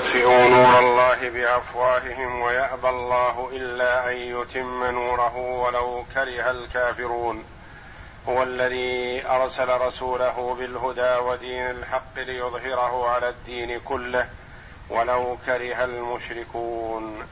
[0.00, 7.44] ليطفئوا نور الله بافواههم ويابى الله الا ان يتم نوره ولو كره الكافرون.
[8.28, 14.28] هو الذي ارسل رسوله بالهدى ودين الحق ليظهره على الدين كله
[14.90, 17.26] ولو كره المشركون.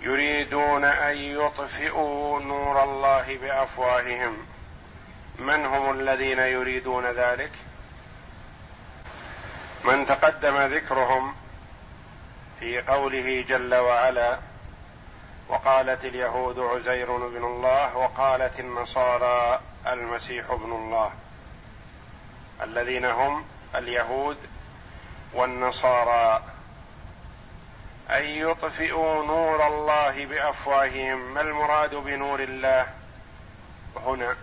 [0.00, 4.36] يريدون ان يطفئوا نور الله بافواههم.
[5.38, 7.52] من هم الذين يريدون ذلك؟
[9.84, 11.34] من تقدم ذكرهم
[12.60, 14.38] في قوله جل وعلا
[15.48, 21.12] وقالت اليهود عزير بن الله وقالت النصارى المسيح ابن الله.
[22.62, 23.44] الذين هم
[23.74, 24.36] اليهود
[25.34, 26.42] والنصارى.
[28.10, 32.86] أن يطفئوا نور الله بأفواههم ما المراد بنور الله؟
[33.96, 34.36] هنا.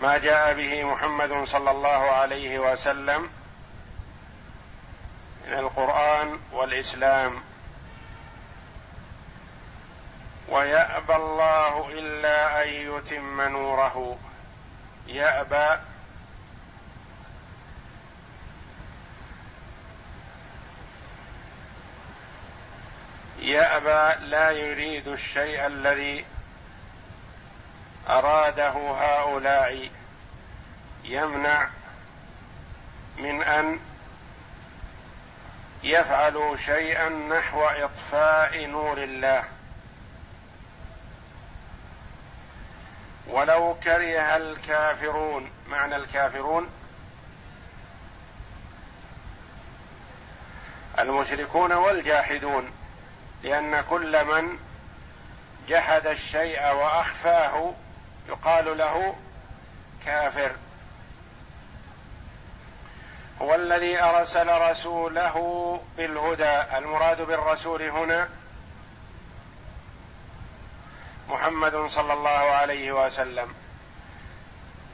[0.00, 3.30] ما جاء به محمد صلى الله عليه وسلم
[5.46, 7.42] من القرآن والإسلام.
[10.48, 14.18] ويأبى الله إلا أن يتم نوره.
[15.06, 15.80] يأبى.
[23.40, 26.24] يأبى لا يريد الشيء الذي
[28.08, 29.90] أراده هؤلاء
[31.04, 31.68] يمنع
[33.18, 33.80] من أن
[35.82, 39.44] يفعلوا شيئا نحو إطفاء نور الله.
[43.26, 46.68] ولو كره الكافرون معنى الكافرون
[50.98, 52.70] المشركون والجاحدون
[53.42, 54.58] لأن كل من
[55.68, 57.74] جحد الشيء وأخفاه
[58.28, 59.16] يقال له
[60.06, 60.52] كافر.
[63.42, 66.76] هو الذي أرسل رسوله بالهدى.
[66.76, 68.28] المراد بالرسول هنا
[71.28, 73.54] محمد صلى الله عليه وسلم.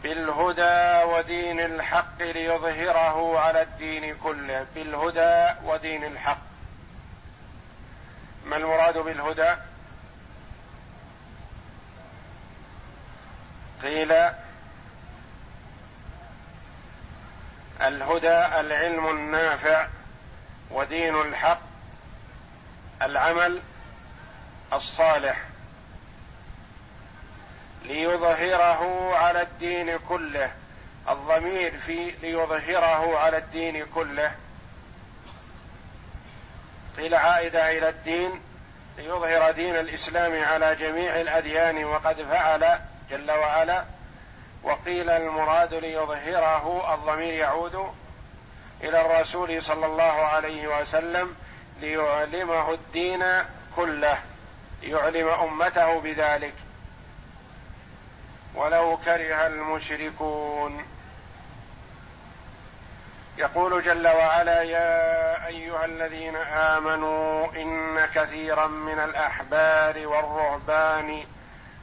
[0.03, 4.67] بالهدى ودين الحق ليظهره على الدين كله.
[4.75, 6.39] بالهدى ودين الحق.
[8.45, 9.55] ما المراد بالهدى؟
[13.85, 14.13] قيل
[17.83, 19.87] الهدى العلم النافع
[20.71, 21.61] ودين الحق
[23.03, 23.63] العمل
[24.73, 25.43] الصالح
[27.85, 30.53] ليظهره على الدين كله
[31.09, 34.33] الضمير في ليظهره على الدين كله.
[36.97, 38.41] قيل عائدة إلى الدين
[38.99, 43.85] ليظهر دين الإسلام على جميع الأديان وقد فعل جل وعلا
[44.63, 47.93] وقيل المراد ليظهره الضمير يعود
[48.83, 51.37] إلى الرسول صلى الله عليه وسلم
[51.81, 53.25] ليعلمه الدين
[53.77, 54.19] كله
[54.83, 56.55] ليعلم أمته بذلك.
[58.55, 60.85] ولو كره المشركون.
[63.39, 71.25] يقول جل وعلا يا أيها الذين آمنوا إن كثيرا من الأحبار والرهبان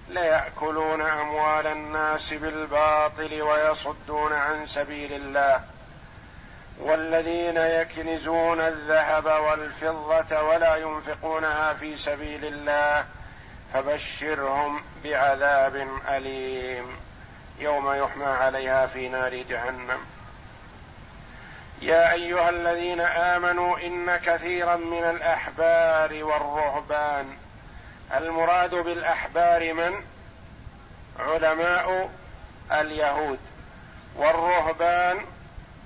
[0.10, 5.64] ليأكلون أموال الناس بالباطل ويصدون عن سبيل الله.
[6.80, 13.06] والذين يكنزون الذهب والفضة ولا ينفقونها في سبيل الله
[13.74, 16.98] فبشرهم بعذاب أليم.
[17.60, 20.00] يوم يحمى عليها في نار جهنم.
[21.82, 27.38] يا أيها الذين آمنوا إن كثيرا من الأحبار والرهبان
[28.14, 29.94] المراد بالأحبار من؟
[31.20, 32.10] علماء
[32.72, 33.40] اليهود.
[34.16, 35.26] والرهبان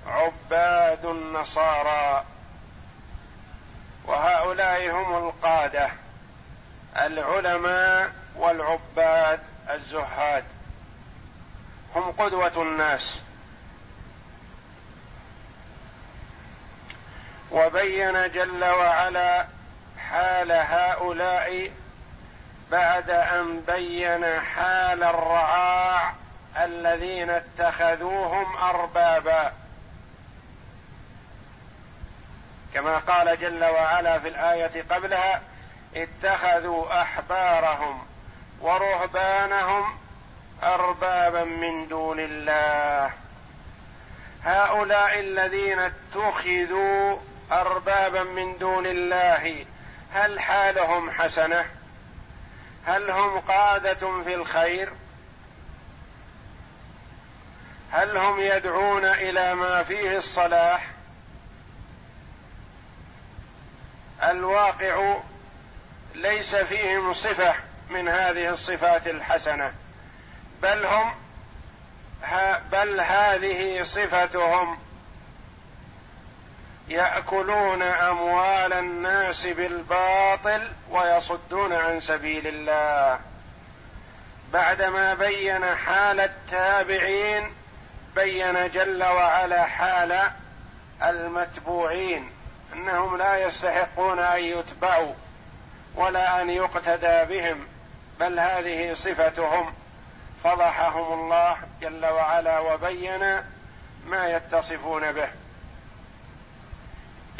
[0.06, 2.24] عباد النصارى.
[4.04, 5.90] وهؤلاء هم القادة
[6.96, 10.44] العلماء والعباد الزهاد.
[11.94, 13.20] هم قدوة الناس.
[17.50, 19.46] وبين جل وعلا
[19.98, 21.70] حال هؤلاء
[22.70, 26.12] بعد أن بين حال الرعاع
[26.62, 29.52] الذين اتخذوهم أربابا.
[32.74, 35.42] كما قال جل وعلا في الآية قبلها
[35.96, 38.06] اتخذوا أحبارهم
[38.60, 39.98] ورهبانهم
[40.62, 43.12] أربابا من دون الله.
[44.44, 47.16] هؤلاء الذين اتخذوا
[47.52, 49.66] أربابا من دون الله
[50.12, 51.75] هل حالهم حسنة؟
[52.86, 54.92] هل هم قادة في الخير؟
[57.90, 60.86] هل هم يدعون إلى ما فيه الصلاح؟
[64.22, 65.16] الواقع
[66.14, 67.54] ليس فيهم صفة
[67.90, 69.72] من هذه الصفات الحسنة
[70.62, 71.14] بل هم
[72.72, 74.78] بل هذه صفتهم
[76.88, 83.20] يأكلون أموال الناس بالباطل ويصدون عن سبيل الله.
[84.52, 87.52] بعدما بين حال التابعين
[88.14, 90.30] بين جل وعلا حال
[91.02, 92.30] المتبوعين
[92.72, 95.14] إنهم لا يستحقون أن يتبعوا
[95.94, 97.66] ولا أن يقتدى بهم
[98.20, 99.74] بل هذه صفتهم.
[100.44, 103.42] فضحهم الله جل وعلا وبين
[104.06, 105.28] ما يتصفون به.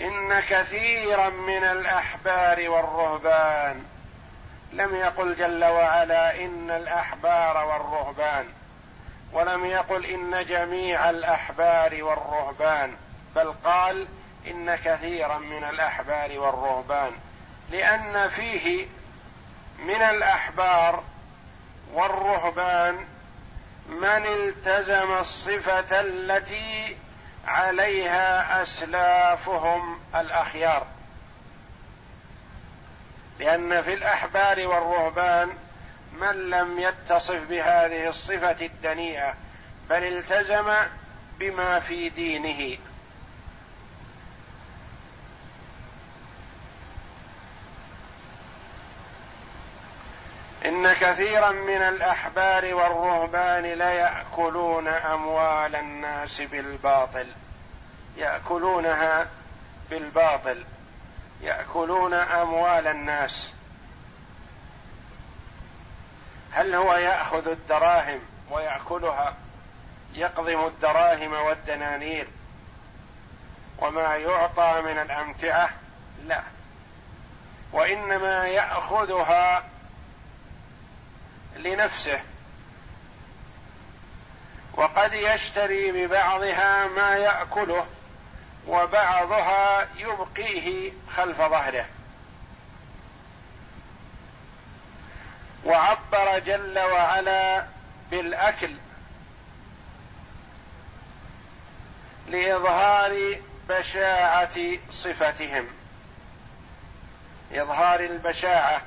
[0.01, 3.85] إن كثيرا من الأحبار والرهبان
[4.73, 8.49] لم يقل جل وعلا إن الأحبار والرهبان
[9.33, 12.97] ولم يقل إن جميع الأحبار والرهبان
[13.37, 14.07] بل قال
[14.47, 17.13] إن كثيرا من الأحبار والرهبان
[17.71, 18.87] لأن فيه
[19.79, 21.03] من الأحبار
[21.95, 22.97] والرهبان
[23.89, 26.97] من التزم الصفة التي
[27.47, 30.87] عليها أسلافهم الأخيار.
[33.39, 35.49] لأن في الأحبار والرهبان
[36.21, 39.35] من لم يتصف بهذه الصفة الدنيئة
[39.91, 40.75] بل التزم
[41.39, 42.79] بما في دينه.
[50.67, 57.27] إن كثيرا من الأحبار والرهبان ليأكلون أموال الناس بالباطل.
[58.17, 59.27] يأكلونها
[59.91, 60.65] بالباطل.
[61.43, 63.53] يأكلون أموال الناس.
[66.51, 68.21] هل هو يأخذ الدراهم
[68.51, 69.35] ويأكلها؟
[70.15, 72.29] يقضم الدراهم والدنانير.
[73.79, 75.71] وما يعطى من الأمتعة؟
[76.25, 76.43] لا.
[77.73, 79.65] وإنما يأخذها
[81.57, 82.21] لنفسه.
[84.75, 87.87] وقد يشتري ببعضها ما يأكله
[88.67, 91.87] وبعضها يبقيه خلف ظهره.
[95.65, 97.67] وعبر جل وعلا
[98.11, 98.71] بالأكل
[102.29, 103.37] لإظهار
[103.69, 104.59] بشاعة
[104.91, 105.67] صفتهم.
[107.53, 108.83] إظهار البشاعة.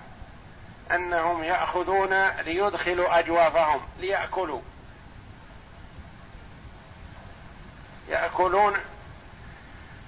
[0.91, 4.62] أنهم يأخذون ليدخلوا أجوافهم ليأكلوا.
[8.09, 8.74] يأكلون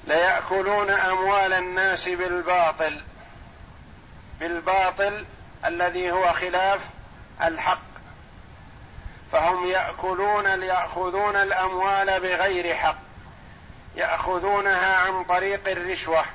[0.04, 3.01] ليأكلون أموال الناس بالباطل.
[4.39, 5.25] بالباطل
[5.66, 6.81] الذي هو خلاف
[7.44, 7.81] الحق.
[9.31, 12.98] فهم يأكلون ليأخذون الأموال بغير حق.
[13.95, 16.25] يأخذونها عن طريق الرشوة.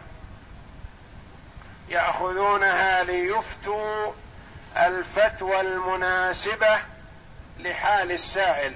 [1.89, 4.13] يأخذونها ليفتوا
[4.77, 6.79] الفتوى المناسبة
[7.59, 8.75] لحال السائل.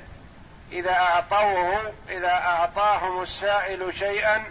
[0.72, 4.44] إذا أعطوه إذا أعطاهم السائل شيئا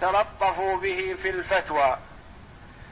[0.00, 1.98] تلطفوا به في الفتوى.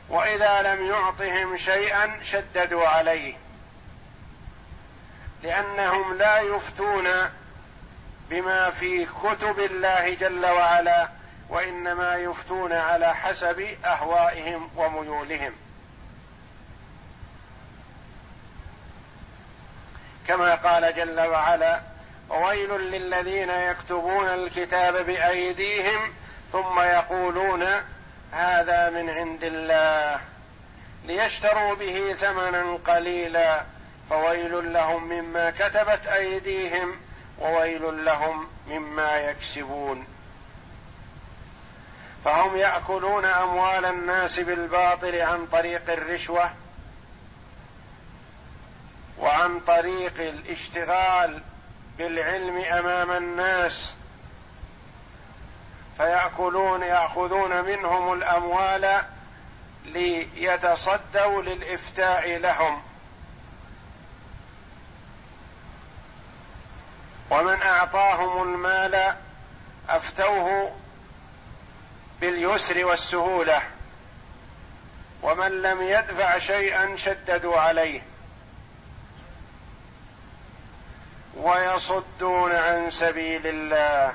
[0.09, 3.35] وإذا لم يعطهم شيئا شددوا عليه.
[5.43, 7.09] لأنهم لا يفتون
[8.31, 11.09] بما في كتب الله جل وعلا
[11.49, 15.53] وإنما يفتون على حسب أهوائهم وميولهم.
[20.29, 21.81] كما قال جل وعلا
[22.31, 26.13] وويل للذين يكتبون الكتاب بايديهم
[26.53, 27.65] ثم يقولون
[28.33, 30.21] هذا من عند الله.
[31.05, 33.63] ليشتروا به ثمنا قليلا
[34.11, 36.97] فويل لهم مما كتبت ايديهم
[37.39, 40.07] وويل لهم مما يكسبون.
[42.25, 46.51] فهم ياكلون اموال الناس بالباطل عن طريق الرشوه
[49.19, 51.43] وعن طريق الاشتغال
[51.99, 53.95] بالعلم أمام الناس
[55.97, 59.03] فيأكلون يأخذون منهم الأموال
[59.85, 62.83] ليتصدوا للإفتاء لهم.
[67.31, 69.15] ومن أعطاهم المال
[69.89, 70.77] أفتوه
[72.21, 73.63] باليسر والسهولة
[75.23, 78.08] ومن لم يدفع شيئا شددوا عليه.
[81.37, 84.15] ويصدون عن سبيل الله.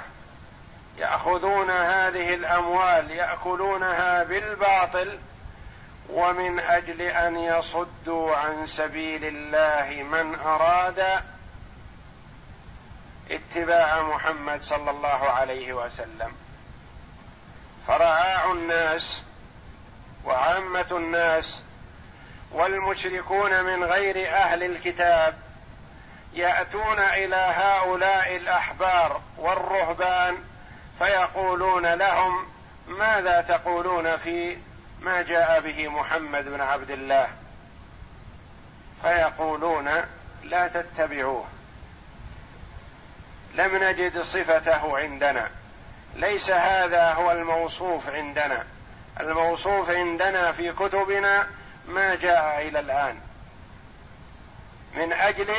[0.98, 5.20] يأخذون هذه الأموال يأكلونها بالباطل
[6.10, 11.24] ومن أجل أن يصدوا عن سبيل الله من أراد
[13.32, 16.32] اتباع محمد صلى الله عليه وسلم.
[17.88, 19.24] فرعاع الناس
[20.26, 21.64] وعامة الناس
[22.52, 25.38] والمشركون من غير أهل الكتاب
[26.34, 30.38] يأتون إلى هؤلاء الأحبار والرهبان
[31.00, 32.46] فيقولون لهم
[32.88, 34.58] ماذا تقولون في
[35.02, 37.30] ما جاء به محمد بن عبد الله؟
[39.02, 39.90] فيقولون
[40.44, 41.46] لا تتبعوه.
[43.56, 45.50] لم نجد صفته عندنا.
[46.16, 48.64] ليس هذا هو الموصوف عندنا.
[49.20, 51.48] الموصوف عندنا في كتبنا
[51.88, 53.20] ما جاء إلى الآن.
[54.94, 55.54] من أجل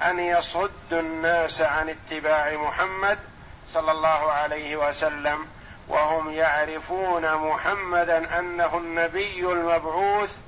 [0.00, 3.18] أن يصد الناس عن اتباع محمد
[3.72, 5.46] صلى الله عليه وسلم
[5.88, 10.38] وهم يعرفون محمدا أنه النبي المبعوث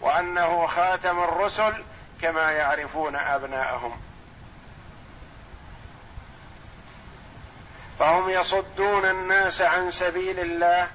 [0.00, 1.74] وأنه خاتم الرسل
[2.22, 4.00] كما يعرفون أبناءهم.
[7.98, 10.90] فهم يصدون الناس عن سبيل الله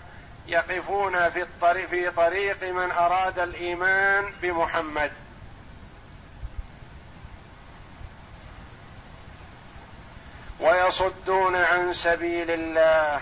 [0.47, 5.11] يقفون في الطريق في طريق من أراد الإيمان بمحمد.
[10.61, 13.21] ويصدون عن سبيل الله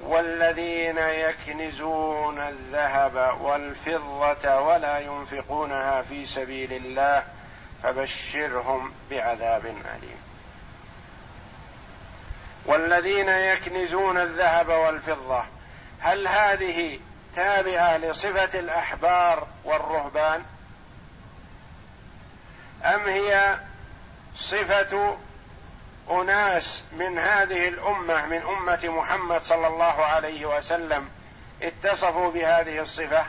[0.00, 7.24] والذين يكنزون الذهب والفضة ولا ينفقونها في سبيل الله
[7.82, 10.22] فبشرهم بعذاب أليم.
[12.66, 15.44] والذين يكنزون الذهب والفضة
[16.00, 17.00] هل هذه
[17.36, 20.44] تابعة لصفة الأحبار والرهبان؟
[22.84, 23.56] أم هي
[24.36, 25.16] صفة
[26.10, 31.08] أناس من هذه الأمة من أمة محمد صلى الله عليه وسلم
[31.62, 33.26] اتصفوا بهذه الصفة؟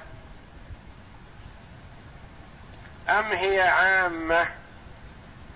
[3.10, 4.48] أم هي عامة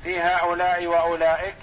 [0.04, 1.56] في هؤلاء وأولئك؟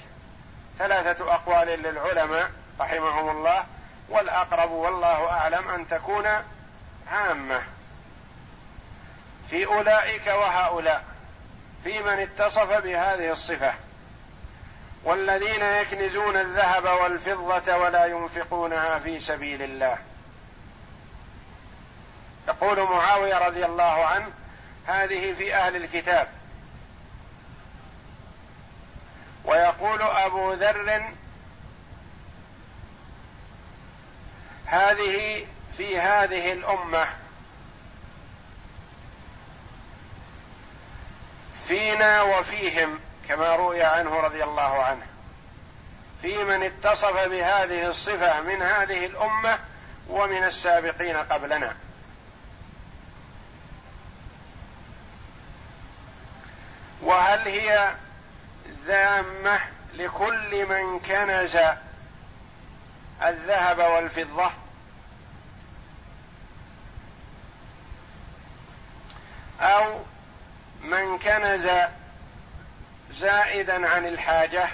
[0.78, 3.64] ثلاثة أقوال للعلماء رحمهم الله
[4.08, 6.26] والأقرب والله أعلم أن تكون
[7.12, 7.62] عامة.
[9.50, 11.04] في أولئك وهؤلاء
[11.84, 13.74] في من اتصف بهذه الصفة؟
[15.04, 19.98] والذين يكنزون الذهب والفضة ولا ينفقونها في سبيل الله.
[22.48, 24.30] يقول معاوية رضي الله عنه
[24.86, 26.28] هذه في أهل الكتاب.
[29.44, 31.12] ويقول أبو ذر
[34.66, 35.46] هذه
[35.76, 37.06] في هذه الأمة.
[41.68, 43.00] فينا وفيهم.
[43.28, 45.06] كما روي عنه رضي الله عنه.
[46.22, 49.58] في من اتصف بهذه الصفة من هذه الأمة
[50.08, 51.76] ومن السابقين قبلنا.
[57.02, 57.94] وهل هي
[58.86, 59.60] ذامة
[59.94, 61.58] لكل من كنز
[63.22, 64.50] الذهب والفضة؟
[69.60, 70.00] أو
[70.82, 71.68] من كنز
[73.18, 74.68] زائدا عن الحاجة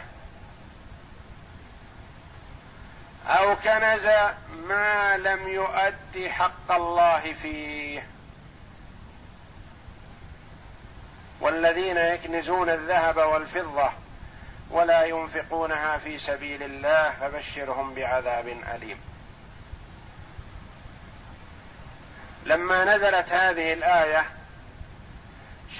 [3.27, 4.07] أو كنز
[4.69, 8.07] ما لم يؤد حق الله فيه.
[11.41, 13.93] والذين يكنزون الذهب والفضة
[14.71, 19.01] ولا ينفقونها في سبيل الله فبشرهم بعذاب أليم.
[22.45, 24.40] لما نزلت هذه الآية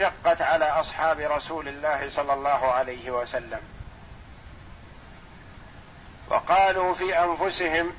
[0.01, 3.61] شقت على أصحاب رسول الله صلى الله عليه وسلم.
[6.29, 7.93] وقالوا في أنفسهم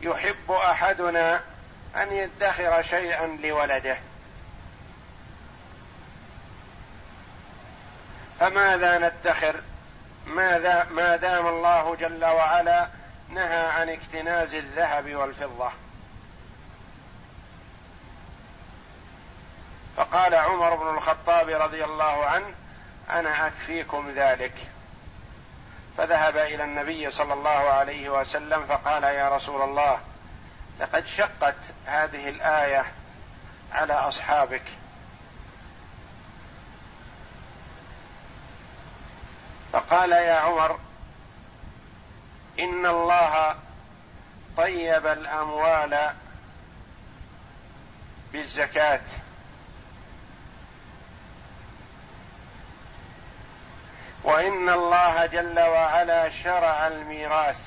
[0.00, 1.40] يحب أحدنا
[1.96, 3.98] أن يدخر شيئا لولده.
[8.40, 9.60] فماذا ندخر؟
[10.26, 12.88] ماذا ما دام الله جل وعلا
[13.28, 15.70] نهى عن اكتناز الذهب والفضة؟
[19.96, 22.54] فقال عمر بن الخطاب رضي الله عنه
[23.10, 24.52] أنا أكفيكم ذلك.
[25.96, 30.00] فذهب إلى النبي صلى الله عليه وسلم فقال يا رسول الله
[30.80, 32.84] لقد شقت هذه الآية
[33.72, 34.62] على أصحابك.
[39.72, 40.78] فقال يا عمر
[42.58, 43.56] إن الله
[44.56, 46.10] طيب الأموال
[48.32, 49.00] بالزكاة.
[54.26, 57.60] وإن الله جل وعلا شرع الميراث.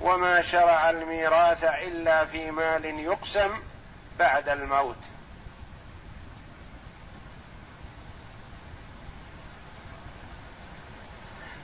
[0.00, 3.50] وما شرع الميراث إلا في مال يقسم
[4.18, 4.96] بعد الموت.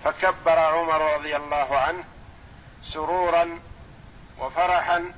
[0.05, 2.05] فكبر عمر رضي الله عنه
[2.85, 3.59] سرورا
[4.39, 5.13] وفرحا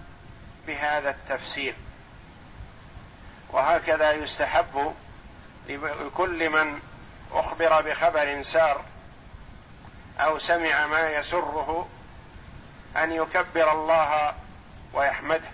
[0.66, 1.74] بهذا التفسير.
[3.50, 4.94] وهكذا يستحب
[5.68, 6.89] لكل من
[7.32, 8.80] أخبر بخبر سار
[10.18, 11.88] أو سمع ما يسره
[12.96, 14.34] أن يكبر الله
[14.92, 15.50] ويحمده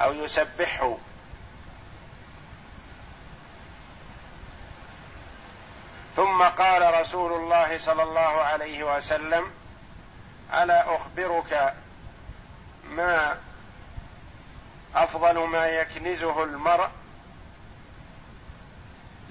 [0.00, 0.96] أو يسبحه.
[6.16, 9.50] ثم قال رسول الله صلى الله عليه وسلم
[10.54, 11.74] ألا أخبرك
[12.90, 13.38] ما
[14.94, 16.88] أفضل ما يكنزه المرء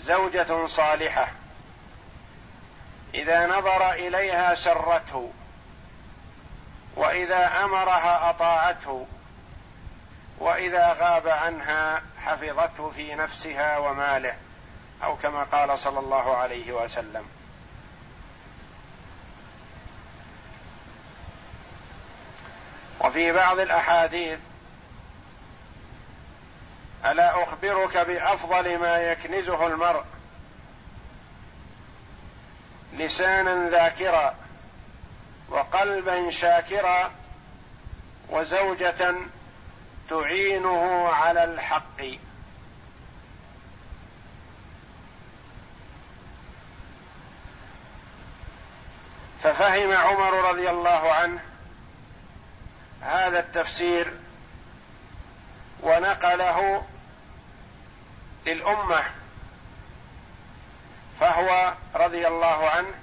[0.04, 1.32] زوجة صالحة.
[3.14, 5.32] إذا نظر إليها سرته
[6.96, 9.08] وإذا أمرها أطاعته
[10.40, 14.36] وإذا غاب عنها حفظته في نفسها وماله
[15.04, 17.26] أو كما قال صلى الله عليه وسلم.
[23.00, 24.40] وفي بعض الأحاديث
[27.06, 30.04] ألا أخبرك بأفضل ما يكنزه المرء؟
[32.94, 34.36] لسانا ذاكرا
[35.50, 37.12] وقلبا شاكرا
[38.30, 39.16] وزوجة
[40.10, 42.02] تعينه على الحق.
[49.44, 51.42] ففهم عمر رضي الله عنه
[53.02, 54.14] هذا التفسير
[55.82, 56.84] ونقله
[58.46, 59.04] للأمة.
[61.20, 62.94] فهو رضي الله عنه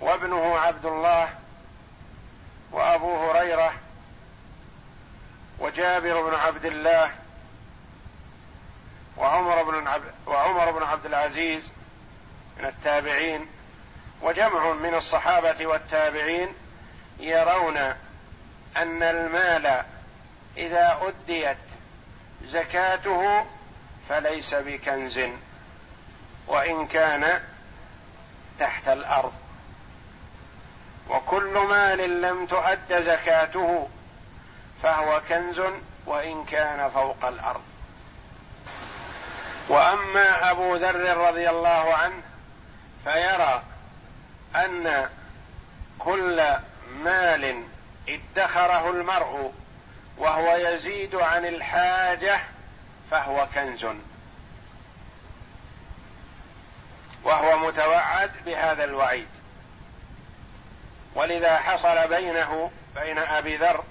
[0.00, 1.28] وابنه عبد الله
[2.72, 3.72] وأبو هريرة
[5.58, 7.10] وجابر بن عبد الله
[9.16, 11.72] وعمر بن عبد وعمر بن عبد العزيز
[12.58, 13.46] من التابعين
[14.22, 16.54] وجمع من الصحابة والتابعين
[17.18, 17.76] يرون
[18.76, 19.84] أن المال
[20.56, 21.58] إذا أديت
[22.44, 23.46] زكاته
[24.08, 25.20] فليس بكنز.
[26.46, 27.40] وإن كان
[28.58, 29.32] تحت الأرض.
[31.08, 33.88] وكل مال لم تؤد زكاته
[34.82, 35.62] فهو كنز
[36.06, 37.62] وإن كان فوق الأرض.
[39.68, 42.22] وأما أبو ذر رضي الله عنه
[43.04, 43.62] فيرى
[44.56, 45.08] أن
[45.98, 46.42] كل
[47.04, 47.64] مال
[48.08, 49.52] ادخره المرء
[50.18, 52.40] وهو يزيد عن الحاجة
[53.10, 53.86] فهو كنز.
[57.24, 59.28] وهو متوعد بهذا الوعيد.
[61.14, 63.84] ولذا حصل بينه بين أبي ذر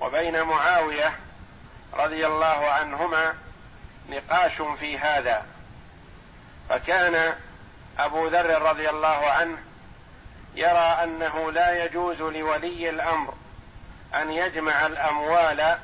[0.00, 1.18] وبين معاوية
[1.92, 3.34] رضي الله عنهما
[4.08, 5.46] نقاش في هذا.
[6.68, 7.34] فكان
[7.98, 9.58] أبو ذر رضي الله عنه
[10.54, 13.34] يرى أنه لا يجوز لولي الأمر
[14.14, 15.78] أن يجمع الأموال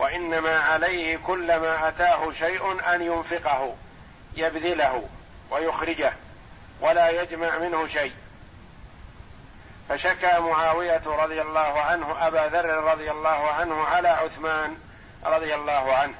[0.00, 3.76] وإنما عليه كلما أتاه شيء أن ينفقه
[4.34, 5.08] يبذله
[5.50, 6.12] ويخرجه
[6.80, 8.12] ولا يجمع منه شيء.
[9.88, 14.76] فشكى معاوية رضي الله عنه أبا ذر رضي الله عنه على عثمان
[15.24, 16.14] رضي الله عنه.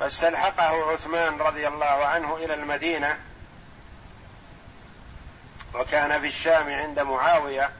[0.00, 3.18] فاستلحقه عثمان رضي الله عنه إلى المدينة
[5.74, 7.70] وكان في الشام عند معاوية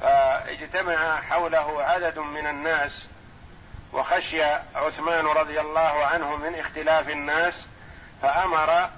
[0.00, 3.08] فاجتمع حوله عدد من الناس
[3.92, 4.42] وخشي
[4.74, 7.66] عثمان رضي الله عنه من اختلاف الناس
[8.22, 8.90] فأمر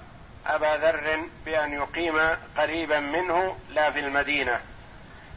[0.47, 4.61] أبا ذر بأن يقيم قريبا منه لا في المدينة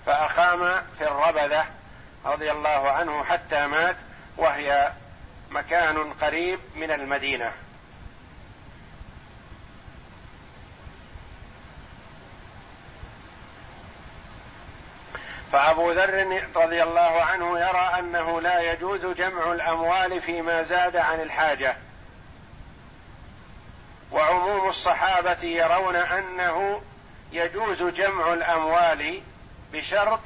[0.07, 1.67] فأقام في الربذة
[2.25, 3.97] رضي الله عنه حتى مات
[4.37, 4.93] وهي
[5.51, 7.53] مكان قريب من المدينة.
[15.55, 21.77] فأبو ذر رضي الله عنه يرى أنه لا يجوز جمع الأموال فيما زاد عن الحاجة.
[24.13, 26.83] وعموم الصحابة يرون أنه
[27.33, 29.23] يجوز جمع الأموال
[29.73, 30.21] بشرط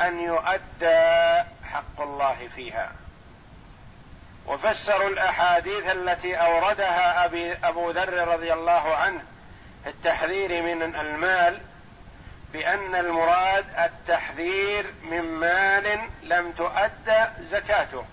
[0.00, 2.92] أن يؤدى حق الله فيها.
[4.46, 9.22] وفسروا الأحاديث التي أوردها أبي أبو ذر رضي الله عنه
[9.84, 11.60] في التحذير من المال
[12.54, 18.04] بأن المراد التحذير من مال لم تؤد زكاته.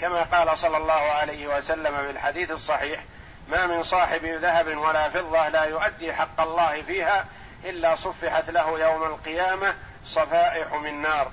[0.00, 3.04] كما قال صلى الله عليه وسلم في الحديث الصحيح
[3.48, 7.26] ما من صاحب ذهب ولا فضة لا يؤدي حق الله فيها
[7.64, 11.32] إلا صفحت له يوم القيامة صفائح من نار.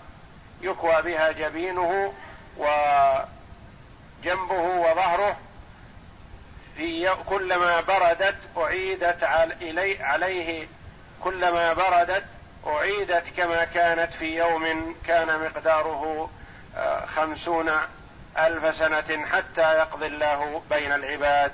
[0.62, 2.14] يكوى بها جبينه
[2.58, 5.38] وجنبه وظهره
[6.78, 9.24] في كلما بردت أعيدت
[10.02, 10.68] عليه
[11.24, 12.26] كلما بردت
[12.68, 16.30] أعيدت كما كانت في يوم كان مقداره
[16.78, 17.72] آه، خمسون
[18.38, 21.52] ألف سنة حتى يقضي الله بين العباد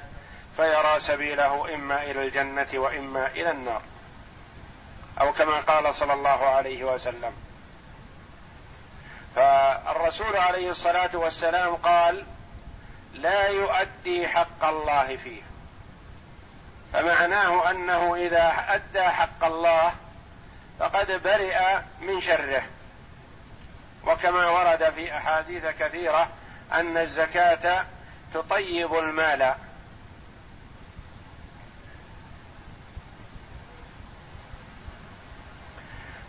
[0.56, 3.82] فيرى سبيله إما إلى الجنة وإما إلى النار.
[5.22, 7.34] أو كما قال صلى الله عليه وسلم.
[9.36, 12.26] فالرسول عليه الصلاة والسلام قال
[13.14, 15.42] لا يؤدي حق الله فيه.
[16.96, 19.94] فمعناه أنه إذا أدى حق الله
[20.80, 21.60] فقد برئ
[22.02, 22.64] من شره.
[24.04, 26.30] وكما ورد في أحاديث كثيرة
[26.74, 27.86] أن الزكاة
[28.34, 29.54] تطيب المال.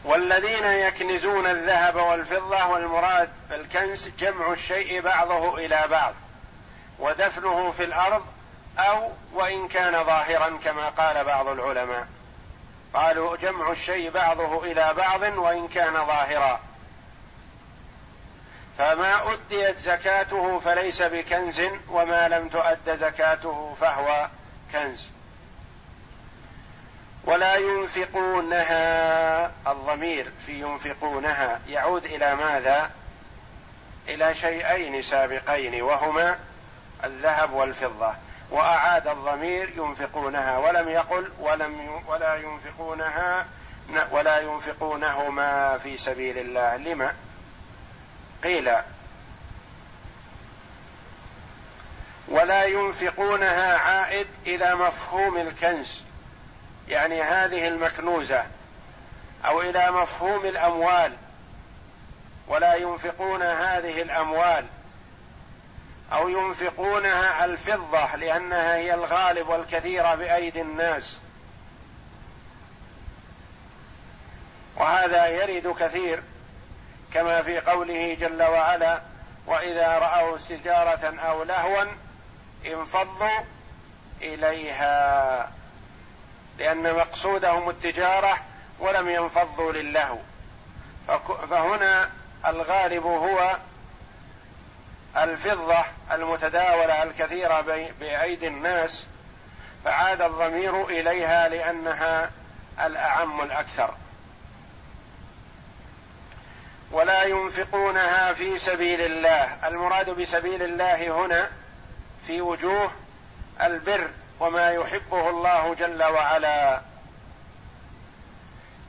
[0.04, 6.14] والذين يكنزون الذهب والفضة والمراد بالكنز جمع الشيء بعضه إلى بعض
[6.98, 8.26] ودفنه في الأرض
[8.78, 12.06] أو وإن كان ظاهرا كما قال بعض العلماء.
[12.94, 16.60] قالوا جمع الشيء بعضه إلى بعض وإن كان ظاهرا.
[18.78, 24.28] فما أديت زكاته فليس بكنز وما لم تؤد زكاته فهو
[24.72, 25.06] كنز.
[27.24, 28.66] ولا ينفقونها
[29.66, 32.90] الضمير في ينفقونها يعود إلى ماذا؟
[34.08, 36.38] إلى شيئين سابقين وهما
[37.04, 38.14] الذهب والفضة.
[38.50, 43.46] وأعاد الضمير ينفقونها ولم يقل ولم ولا ينفقونها
[44.10, 46.76] ولا ينفقونهما في سبيل الله.
[46.76, 47.12] لما؟
[48.44, 48.72] قيل
[52.28, 56.00] ولا ينفقونها عائد إلى مفهوم الكنز
[56.88, 58.46] يعني هذه المكنوزة
[59.44, 61.12] أو إلى مفهوم الأموال
[62.48, 64.64] ولا ينفقون هذه الأموال
[66.12, 71.18] أو ينفقونها الفضة لأنها هي الغالب والكثيره بأيدي الناس.
[74.76, 76.22] وهذا يرد كثير
[77.14, 79.00] كما في قوله جل وعلا
[79.46, 81.84] وإذا رأوا تجاره أو لهوا
[82.66, 83.40] انفضوا
[84.22, 85.50] إليها.
[86.58, 88.38] لأن مقصودهم التجارة
[88.78, 90.18] ولم ينفضوا للهو.
[91.50, 92.10] فهنا
[92.46, 93.56] الغالب هو
[95.16, 97.60] الفضة المتداولة الكثيرة
[98.00, 99.06] بأيدي الناس
[99.84, 102.30] فعاد الضمير إليها لأنها
[102.80, 103.94] الأعم الأكثر.
[106.90, 109.68] ولا ينفقونها في سبيل الله.
[109.68, 111.50] المراد بسبيل الله هنا
[112.26, 112.90] في وجوه
[113.62, 114.08] البر
[114.40, 116.80] وما يحبه الله جل وعلا.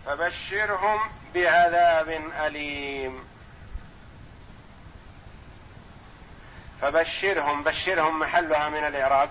[0.06, 1.00] فبشرهم
[1.36, 3.37] بعذاب أليم.
[6.82, 9.30] فبشرهم بشرهم محلها من الإعراب.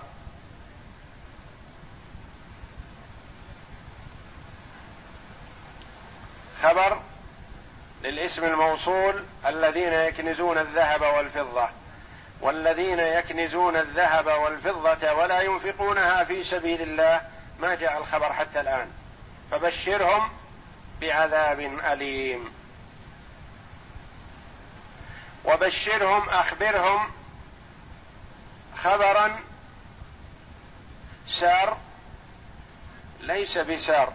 [6.61, 7.01] خبر
[8.03, 11.69] للاسم الموصول الذين يكنزون الذهب والفضة.
[12.41, 17.21] والذين يكنزون الذهب والفضة ولا ينفقونها في سبيل الله
[17.59, 18.91] ما جاء الخبر حتى الآن.
[19.51, 20.29] فبشرهم
[21.01, 21.59] بعذاب
[21.91, 22.53] أليم.
[25.45, 27.16] وبشرهم أخبرهم
[28.83, 29.39] خبرا
[31.27, 31.77] سار
[33.19, 34.13] ليس بسار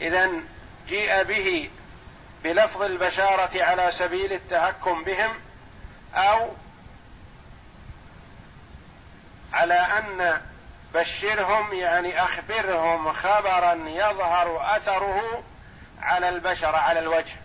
[0.00, 0.30] اذا
[0.88, 1.70] جيء به
[2.44, 5.34] بلفظ البشارة على سبيل التهكم بهم
[6.14, 6.50] أو
[9.52, 10.40] على أن
[10.94, 15.42] بشرهم يعني أخبرهم خبرا يظهر أثره
[16.02, 17.36] على البشر على الوجه.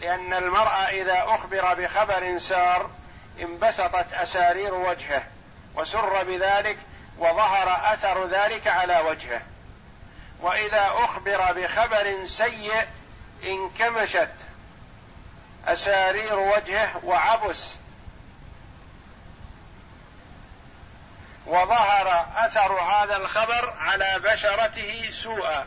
[0.00, 2.90] لأن المرء إذا أخبر بخبر سار
[3.40, 5.26] انبسطت أسارير وجهه
[5.74, 6.78] وسر بذلك
[7.18, 9.42] وظهر أثر ذلك على وجهه.
[10.40, 12.86] وإذا أخبر بخبر سيء
[13.44, 14.30] انكمشت
[15.66, 17.74] أسارير وجهه وعبس
[21.46, 25.66] وظهر أثر هذا الخبر على بشرته سوءا.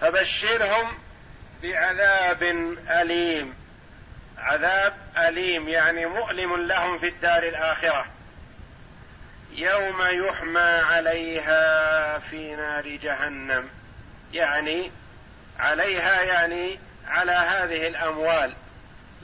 [0.00, 0.98] فبشرهم
[1.62, 2.42] بعذاب
[2.90, 3.54] أليم.
[4.38, 8.06] عذاب أليم يعني مؤلم لهم في الدار الآخرة.
[9.52, 13.68] يوم يحمى عليها في نار جهنم.
[14.32, 14.90] يعني
[15.58, 18.52] عليها يعني على هذه الأموال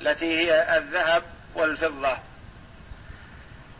[0.01, 1.22] التي هي الذهب
[1.55, 2.18] والفضة.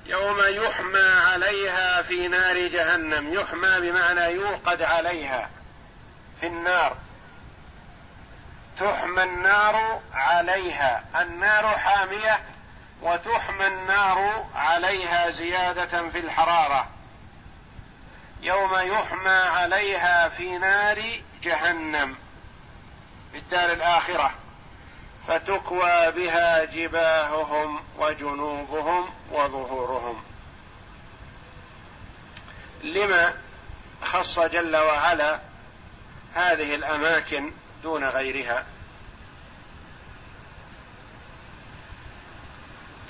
[0.07, 3.35] يوم يحمى عليها في نار جهنم.
[3.35, 5.51] يحمى بمعنى يوقد عليها
[6.41, 6.97] في النار.
[8.79, 11.05] تحمى النار عليها.
[11.21, 12.41] النار حامية
[13.03, 16.89] وتحمى النار عليها زيادة في الحرارة.
[18.41, 21.03] يوم يحمى عليها في نار
[21.43, 22.17] جهنم.
[23.33, 24.35] في الدار الآخرة.
[25.29, 30.25] فتكوى بها جباههم وجنوبهم وظهورهم.
[32.83, 33.35] لما
[34.03, 35.39] خص جل وعلا
[36.35, 38.65] هذه الأماكن دون غيرها.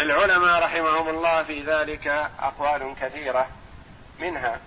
[0.00, 2.06] العلماء رحمهم الله في ذلك
[2.38, 3.48] أقوال كثيرة
[4.18, 4.60] منها.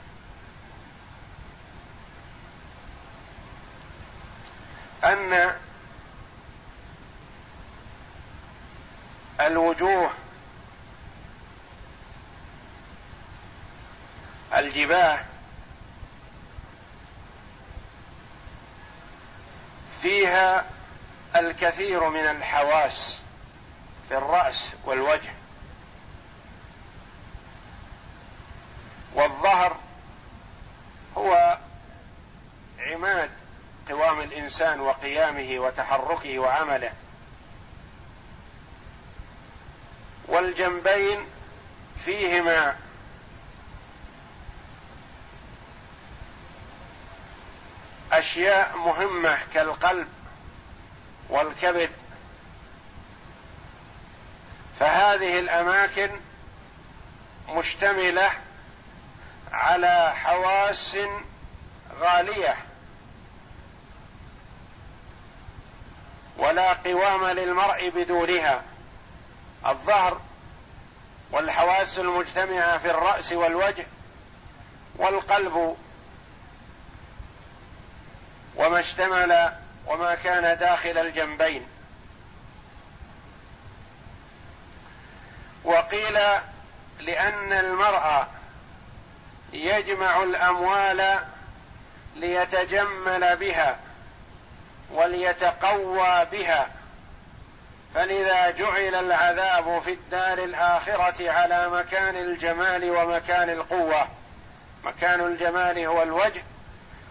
[5.03, 5.55] أن
[9.41, 10.12] الوجوه
[14.55, 15.25] الجباه
[20.01, 20.65] فيها
[21.35, 23.21] الكثير من الحواس
[24.09, 25.33] في الرأس والوجه.
[29.13, 29.77] والظهر
[31.17, 31.57] هو
[32.79, 33.29] عماد
[33.89, 36.93] قوام الإنسان وقيامه وتحركه وعمله.
[40.27, 41.25] والجنبين
[42.05, 42.75] فيهما
[48.19, 50.08] أشياء مهمة كالقلب
[51.29, 51.91] والكبد.
[54.79, 56.10] فهذه الأماكن
[57.49, 58.32] مشتملة
[59.51, 60.97] على حواس
[61.99, 62.55] غالية
[66.38, 68.62] ولا قوام للمرء بدونها.
[69.67, 70.21] الظهر
[71.32, 73.86] والحواس المجتمعة في الرأس والوجه
[74.95, 75.77] والقلب
[78.60, 79.52] وما اشتمل
[79.88, 81.67] وما كان داخل الجنبين.
[85.63, 86.19] وقيل
[87.00, 88.26] لأن المرء
[89.54, 91.19] يجمع الأموال
[92.15, 93.78] ليتجمل بها
[94.91, 96.69] وليتقوى بها
[97.95, 104.08] فلذا جعل العذاب في الدار الآخرة على مكان الجمال ومكان القوة.
[104.84, 106.43] مكان الجمال هو الوجه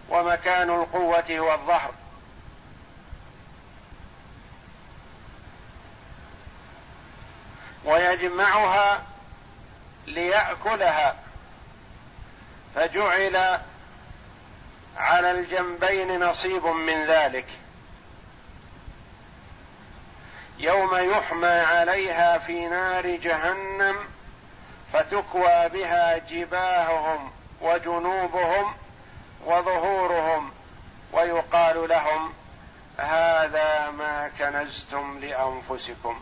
[0.09, 1.91] ومكان القوة هو الظهر
[7.85, 9.03] ويجمعها
[10.07, 11.15] ليأكلها.
[12.75, 13.59] فجعل
[14.97, 17.45] على الجنبين نصيب من ذلك.
[20.59, 23.95] يوم يحمى عليها في نار جهنم
[24.93, 28.73] فتكوى بها جباههم وجنوبهم
[29.45, 30.51] وظهورهم
[31.11, 32.33] ويقال لهم
[32.97, 36.21] هذا ما كنزتم لأنفسكم.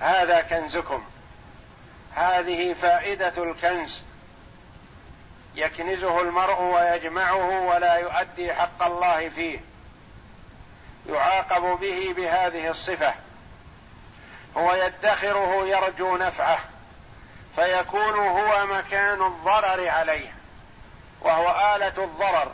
[0.00, 1.04] هذا كنزكم.
[2.14, 4.00] هذه فائدة الكنز.
[5.54, 9.60] يكنزه المرء ويجمعه ولا يؤدي حق الله فيه.
[11.08, 13.14] يعاقب به بهذه الصفة.
[14.56, 16.71] هو يدخره يرجو نفعه.
[17.56, 20.34] فيكون هو مكان الضرر عليه
[21.20, 22.52] وهو آلة الضرر.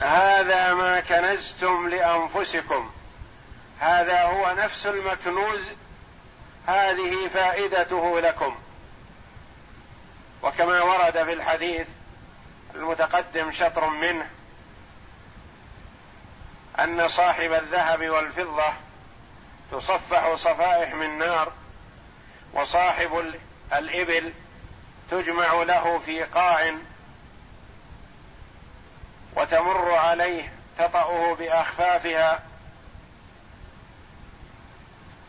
[0.00, 2.90] هذا ما كنزتم لأنفسكم.
[3.78, 5.72] هذا هو نفس المكنوز
[6.66, 8.56] هذه فائدته لكم.
[10.42, 11.88] وكما ورد في الحديث
[12.74, 14.30] المتقدم شطر منه
[16.78, 18.72] أن صاحب الذهب والفضة
[19.72, 21.52] تصفح صفائح من نار
[22.56, 23.34] وصاحب
[23.72, 24.32] الإبل
[25.10, 26.74] تجمع له في قاع
[29.36, 32.42] وتمر عليه تطأه بأخفافها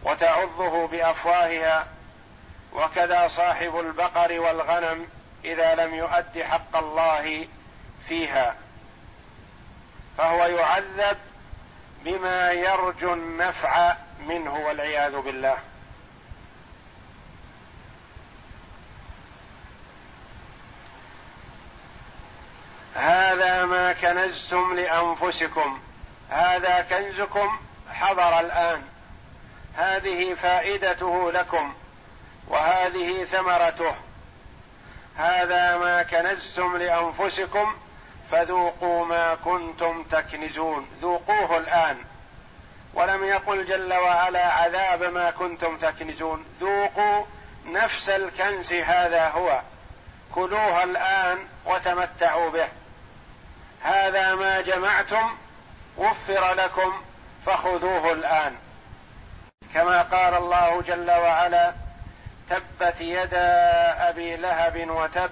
[0.03, 1.87] وتعضه بأفواهها
[2.73, 5.07] وكذا صاحب البقر والغنم
[5.45, 7.47] إذا لم يؤد حق الله
[8.07, 8.55] فيها.
[10.17, 11.17] فهو يعذب
[12.05, 13.95] بما يرجو النفع
[14.27, 15.57] منه والعياذ بالله.
[22.97, 25.79] هذا ما كنزتم لأنفسكم.
[26.29, 27.59] هذا كنزكم
[27.91, 28.81] حضر الآن.
[29.75, 31.73] هذه فائدته لكم
[32.47, 33.95] وهذه ثمرته.
[35.15, 37.75] هذا ما كنزتم لأنفسكم
[38.31, 40.87] فذوقوا ما كنتم تكنزون.
[41.01, 41.97] ذوقوه الآن.
[42.93, 46.45] ولم يقل جل وعلا عذاب ما كنتم تكنزون.
[46.59, 47.25] ذوقوا
[47.65, 49.61] نفس الكنز هذا هو.
[50.35, 52.67] كلوها الآن وتمتعوا به.
[53.81, 55.37] هذا ما جمعتم
[55.97, 57.01] وفر لكم
[57.45, 58.55] فخذوه الآن.
[59.73, 61.73] كما قال الله جل وعلا
[62.49, 65.31] تبت يدا أبي لهب وتب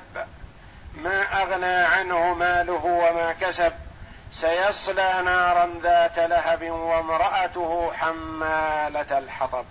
[0.95, 3.73] ما أغنى عنه ماله وما كسب
[4.31, 9.65] سيصلى نارا ذات لهب وامرأته حمالة الحطب.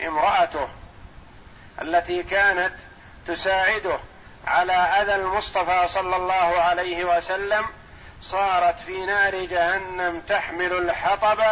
[0.00, 0.68] امرأته
[1.82, 2.74] التي كانت
[3.26, 3.98] تساعده
[4.46, 7.66] على أذى المصطفى صلى الله عليه وسلم
[8.22, 11.42] صارت في نار جهنم تحمل الحطب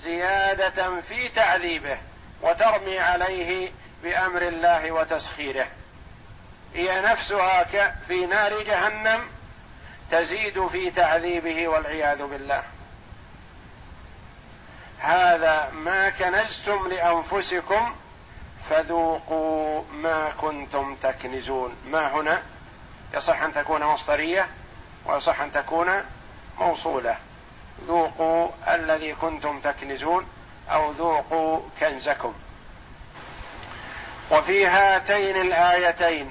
[0.00, 1.98] زيادة في تعذيبه
[2.42, 5.66] وترمي عليه بأمر الله وتسخيره.
[6.74, 7.64] هي نفسها
[8.08, 9.20] في نار جهنم
[10.10, 12.62] تزيد في تعذيبه والعياذ بالله.
[14.98, 17.96] هذا ما كنزتم لأنفسكم
[18.70, 21.76] فذوقوا ما كنتم تكنزون.
[21.86, 22.42] ما هنا؟
[23.14, 24.48] يصح أن تكون مصدرية
[25.06, 25.90] ويصح أن تكون
[26.58, 27.16] موصولة.
[27.86, 30.26] ذوقوا الذي كنتم تكنزون
[30.70, 32.34] أو ذوقوا كنزكم.
[34.30, 36.30] وفي هاتين الآيتين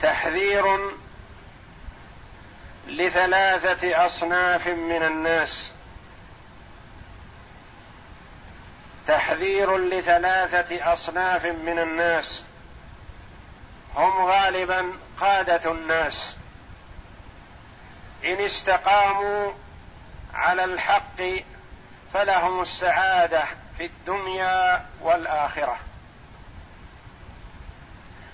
[0.00, 0.94] تحذير
[2.86, 5.72] لثلاثة أصناف من الناس.
[9.08, 12.44] تحذير لثلاثة أصناف من الناس.
[13.94, 16.36] هم غالبا قادة الناس.
[18.24, 19.52] إن استقاموا
[20.34, 21.22] على الحق
[22.14, 23.44] فلهم السعادة
[23.78, 25.76] في الدنيا والآخرة.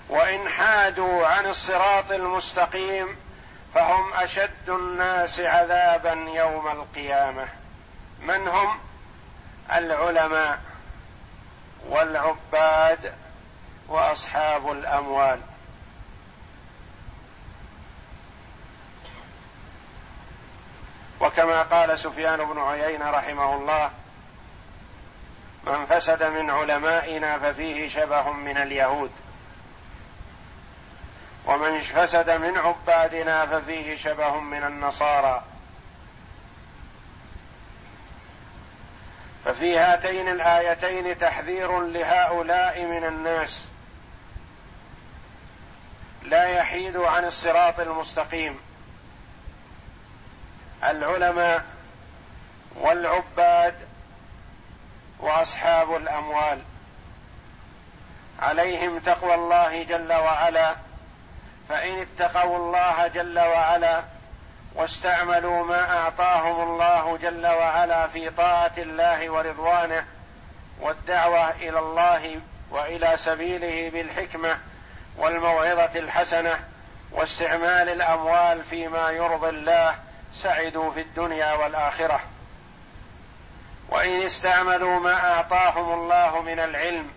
[0.09, 3.15] وإن حادوا عن الصراط المستقيم
[3.73, 7.47] فهم أشد الناس عذابا يوم القيامة.
[8.19, 8.79] من هم؟
[9.73, 10.59] العلماء
[11.89, 13.13] والعباد
[13.87, 15.39] وأصحاب الأموال.
[21.19, 23.91] وكما قال سفيان بن عيينة رحمه الله
[25.63, 29.11] من فسد من علمائنا ففيه شبه من اليهود.
[31.45, 35.43] ومن فسد من عبادنا ففيه شبه من النصارى.
[39.45, 43.67] ففي هاتين الآيتين تحذير لهؤلاء من الناس.
[46.23, 48.59] لا يحيد عن الصراط المستقيم.
[50.83, 51.65] العلماء
[52.75, 53.75] والعباد
[55.19, 56.61] وأصحاب الأموال.
[58.39, 60.75] عليهم تقوى الله جل وعلا.
[61.69, 64.14] فإن اتقوا الله جل وعلا
[64.75, 70.05] واستعملوا ما أعطاهم الله جل وعلا في طاعة الله ورضوانه
[70.81, 72.39] والدعوة إلى الله
[72.71, 74.59] وإلى سبيله بالحكمة
[75.17, 76.63] والموعظة الحسنة
[77.11, 79.95] واستعمال الأموال فيما يرضي الله
[80.35, 82.19] سعدوا في الدنيا والآخرة.
[83.89, 87.11] وإن استعملوا ما أعطاهم الله من العلم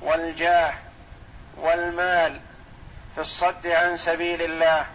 [0.00, 0.74] والجاه
[1.56, 2.40] والمال
[3.14, 4.86] في الصد عن سبيل الله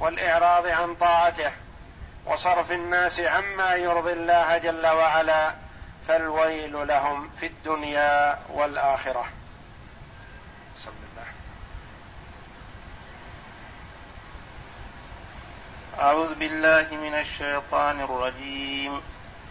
[0.00, 1.52] والإعراض عن طاعته
[2.26, 5.54] وصرف الناس عما يرضي الله جل وعلا
[6.08, 9.24] فالويل لهم في الدنيا والآخرة.
[10.86, 11.26] الله
[16.00, 19.02] أعوذ بالله من الشيطان الرجيم.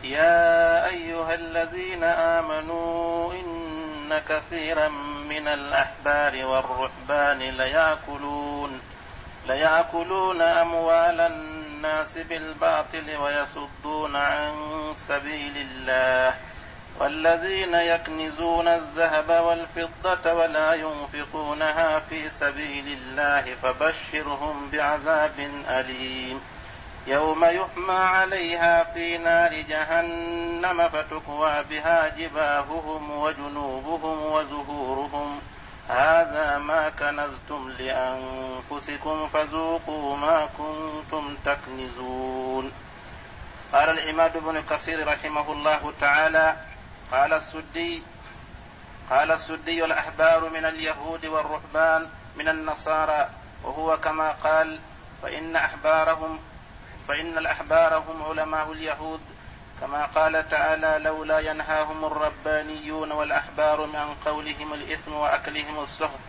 [0.03, 4.87] يا أيها الذين آمنوا إن كثيرا
[5.29, 8.81] من الأحبار والرهبان ليأكلون
[9.49, 14.53] ليأكلون أموال الناس بالباطل ويصدون عن
[15.07, 16.35] سبيل الله
[16.99, 26.41] والذين يكنزون الذهب والفضة ولا ينفقونها في سبيل الله فبشرهم بعذاب أليم.
[27.07, 35.41] يوم يحمى عليها في نار جهنم فتكوى بها جباههم وجنوبهم وزهورهم
[35.89, 42.71] هذا ما كنزتم لأنفسكم فذوقوا ما كنتم تكنزون.
[43.73, 46.55] قال العماد بن كثير رحمه الله تعالى
[47.11, 48.03] قال السدي
[49.09, 53.29] قال السدي الأحبار من اليهود والرهبان من النصارى
[53.63, 54.79] وهو كما قال
[55.21, 56.39] فإن أحبارهم
[57.07, 59.21] فإن الأحبار هم علماء اليهود
[59.81, 66.19] كما قال تعالى لولا ينهاهم الربانيون والأحبار من قولهم الإثم وأكلهم السهر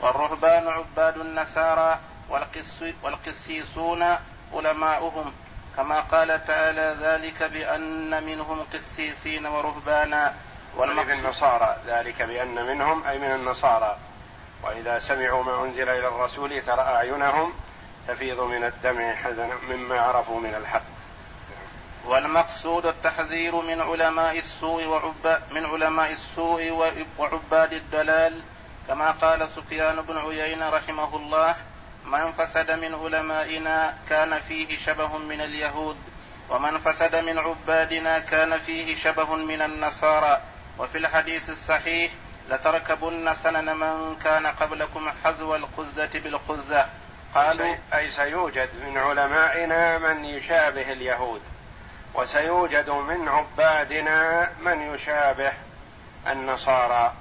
[0.00, 1.98] والرهبان عباد النسارى
[3.02, 4.16] والقسيسون
[4.54, 5.32] علماؤهم.
[5.76, 10.34] كما قال تعالى ذلك بأن منهم قسيسين ورهبانا.
[10.76, 11.76] والمقصود النصارى.
[11.86, 13.96] ذلك بأن منهم أي من النصارى.
[14.62, 17.52] وإذا سمعوا ما أنزل إلى الرسول ترى أعينهم
[18.08, 21.01] تفيض من الدمع حزنا مما عرفوا من الحق.
[22.06, 28.40] والمقصود التحذير من علماء السوء وعباد من علماء السوء وعباد الدلال
[28.88, 31.54] كما قال سفيان بن عيينة رحمه الله
[32.04, 35.96] من فسد من علمائنا كان فيه شبه من اليهود
[36.50, 40.40] ومن فسد من عبادنا كان فيه شبه من النصارى.
[40.78, 42.12] وفي الحديث الصحيح
[42.50, 46.86] لتركبن سنن من كان قبلكم حزو القزة بالقزة.
[47.34, 51.42] قالوا أي سيوجد من علمائنا من يشابه اليهود.
[52.14, 55.52] وسيوجد من عبادنا من يشابه
[56.26, 57.12] النصارى.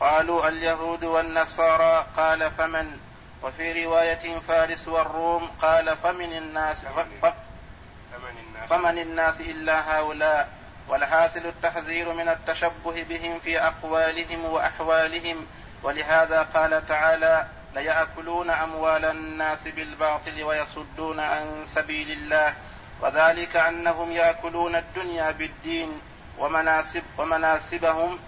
[0.00, 2.98] قالوا اليهود والنصارى قال فمن؟
[3.42, 6.84] وفي رواية فارس والروم قال فمن الناس
[8.68, 10.48] فمن الناس, إلا هؤلاء.
[10.88, 15.46] والحاصل التحذير من التشبه بهم في أقوالهم وأحوالهم.
[15.82, 22.54] ولهذا قال تعالى ليأكلون أموال الناس بالباطل ويصدون عن سبيل الله.
[23.00, 26.00] وذلك أنهم يأكلون الدنيا بالدين
[26.38, 28.18] ومناسب ومناسبهم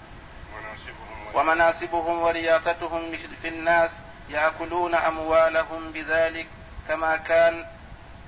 [1.35, 3.03] ومناسبهم ورياستهم
[3.43, 3.91] في الناس
[4.31, 6.47] يأكلون أموالهم بذلك
[6.89, 7.67] كما كان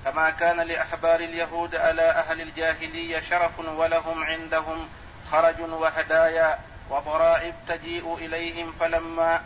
[0.05, 4.89] كما كان لأحبار اليهود على أهل الجاهلية شرف ولهم عندهم
[5.31, 9.41] خرج وهدايا وضرائب تجيء إليهم فلما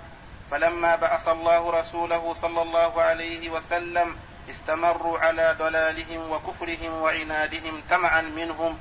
[0.52, 4.16] فلما بعث الله رسوله صلى الله عليه وسلم
[4.50, 8.78] استمروا على ضلالهم وكفرهم وعنادهم طمعا منهم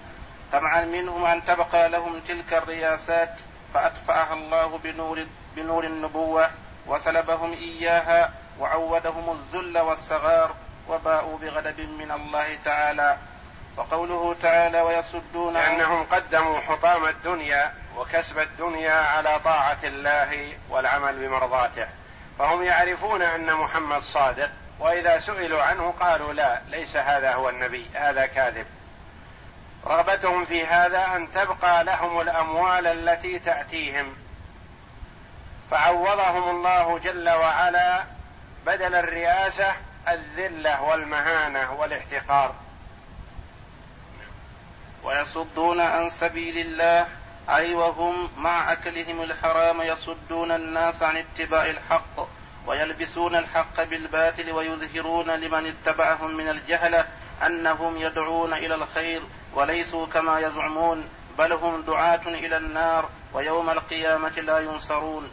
[0.52, 3.40] طمعا منهم أن تبقى لهم تلك الرياسات
[3.74, 6.50] فادفعها الله بنور بنور النبوة
[6.86, 10.54] وسلبهم إياها وعودهم الذل والصغار
[10.88, 13.16] وباءوا بغضب من الله تعالى.
[13.76, 21.86] وقوله تعالى ويصدون لأنهم قدموا حطام الدنيا وكسب الدنيا على طاعة الله والعمل بمرضاته.
[22.38, 28.26] فهم يعرفون أن محمد صادق وإذا سئلوا عنه قالوا لا ليس هذا هو النبي هذا
[28.26, 28.66] كاذب.
[29.86, 34.16] رغبتهم في هذا أن تبقى لهم الأموال التي تأتيهم.
[35.70, 38.04] فعوضهم الله جل وعلا
[38.66, 39.72] بدل الرئاسة
[40.08, 42.54] الذلة والمهانة والاحتقار.
[45.02, 47.06] ويصدون عن سبيل الله
[47.48, 52.33] أي وهم مع أكلهم الحرام يصدون الناس عن اتباع الحق.
[52.66, 57.08] ويلبسون الحق بالباطل ويظهرون لمن اتبعهم من الجهلة
[57.46, 59.22] أنهم يدعون إلى الخير
[59.54, 61.08] وليسوا كما يزعمون
[61.38, 65.30] بل هم دعاة إلى النار ويوم القيامة لا ينصرون.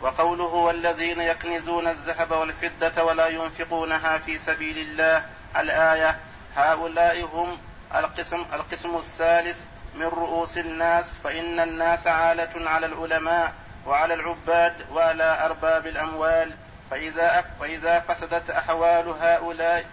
[0.00, 6.18] وقوله والذين يكنزون الذهب والفضة ولا ينفقونها في سبيل الله الآية
[6.56, 7.58] هؤلاء هم
[7.94, 9.64] القسم القسم الثالث
[9.94, 13.52] من رؤوس الناس فإن الناس عالة على العلماء
[13.88, 16.52] وعلى العباد وعلى أرباب الأموال
[16.90, 19.84] فإذا فإذا فسدت أحوال هؤلاء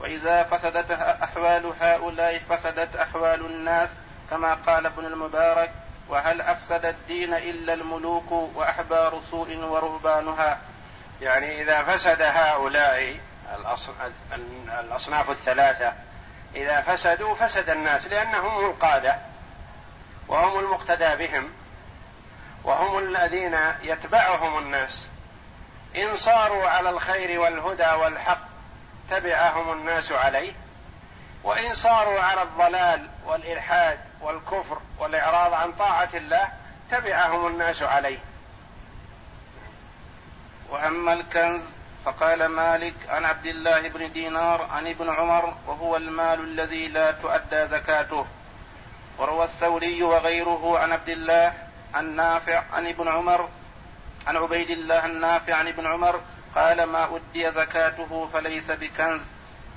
[0.00, 0.90] وإذا فسدت
[1.22, 3.88] أحوال هؤلاء فسدت أحوال الناس
[4.30, 5.70] كما قال ابن المبارك
[6.08, 10.58] وهل أفسد الدين إلا الملوك وأحبار سوء ورهبانها؟
[11.20, 13.20] يعني إذا فسد هؤلاء
[14.80, 15.92] الأصناف الثلاثة
[16.54, 19.18] إذا فسدوا فسد الناس لأنهم هم القادة
[20.28, 21.48] وهم المقتدى بهم.
[22.64, 25.08] وهم الذين يتبعهم الناس.
[25.96, 28.48] إن صاروا على الخير والهدى والحق
[29.10, 30.52] تبعهم الناس عليه
[31.44, 36.48] وإن صاروا على الضلال والإلحاد والكفر والإعراض عن طاعة الله
[36.90, 38.18] تبعهم الناس عليه.
[40.70, 41.64] وأما الكنز
[42.04, 47.66] فقال مالك عن عبد الله بن دينار عن ابن عمر وهو المال الذي لا تؤدى
[47.66, 48.26] زكاته.
[49.18, 53.48] وروى الثوري وغيره عن عبد الله النافع عن ابن عمر
[54.26, 56.20] عن عبيد الله النافع عن ابن عمر
[56.54, 59.22] قال ما أدي زكاته فليس بكنز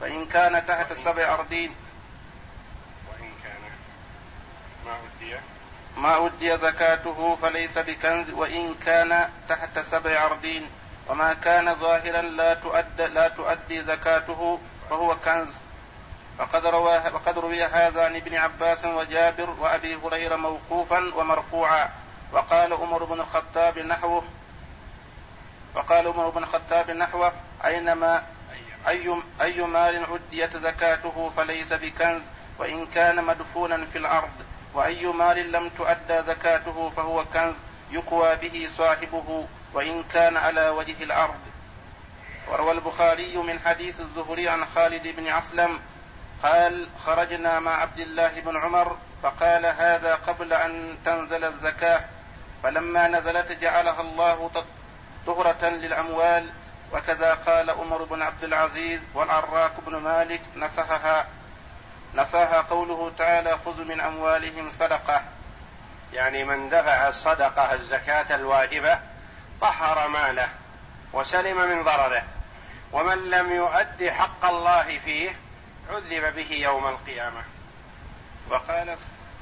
[0.01, 1.75] فإن كان تحت سبع أرضين.
[3.09, 3.61] وإن كان
[4.85, 5.35] ما أدي.
[5.97, 10.69] ما أدي زكاته فليس بكنز وإن كان تحت سبع أرضين
[11.09, 14.59] وما كان ظاهرا لا تؤدى لا تؤدي زكاته
[14.89, 15.57] فهو كنز.
[16.39, 21.89] وقد روى وقد روي هذا عن ابن عباس وجابر وأبي هريرة موقوفا ومرفوعا.
[22.31, 24.23] وقال عمر بن الخطاب نحوه
[25.75, 27.33] وقال عمر بن الخطاب نحوه
[27.65, 28.23] أينما
[28.87, 32.21] أي أي مال عديت زكاته فليس بكنز
[32.59, 34.31] وإن كان مدفونا في الأرض
[34.73, 37.55] وأي مال لم تؤدى زكاته فهو كنز
[37.91, 41.39] يكوى به صاحبه وإن كان على وجه الأرض.
[42.47, 45.79] وروى البخاري من حديث الزهري عن خالد بن عسلم
[46.43, 52.05] قال خرجنا مع عبد الله بن عمر فقال هذا قبل أن تنزل الزكاة.
[52.63, 54.51] فلما نزلت جعلها الله
[55.27, 56.49] طهرة للأموال
[56.93, 61.27] وكذا قال عمر بن عبد العزيز والعراك بن مالك نسخها
[62.15, 65.21] نساها قوله تعالى خذ من أموالهم صدقة.
[66.13, 68.99] يعني من دفع الصدقة الزكاة الواجبة
[69.61, 70.49] طهر ماله
[71.13, 72.23] وسلم من ضرره
[72.91, 75.35] ومن لم يؤد حق الله فيه
[75.89, 77.41] عذب به يوم القيامة.
[78.49, 78.97] وقال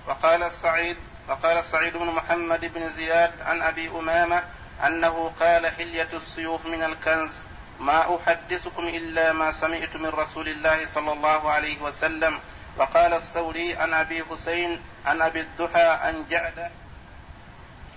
[0.07, 0.97] وقال السعيد
[1.29, 4.43] وقال السعيد بن محمد بن زياد عن أبي أمامة
[4.85, 7.31] أنه قال حلية السيوف من الكنز
[7.79, 12.39] ما أحدثكم إلا ما سمعت من رسول الله صلى الله عليه وسلم
[12.77, 16.71] وقال الثوري عن أبي حسين عن أبي الضحى عن جعد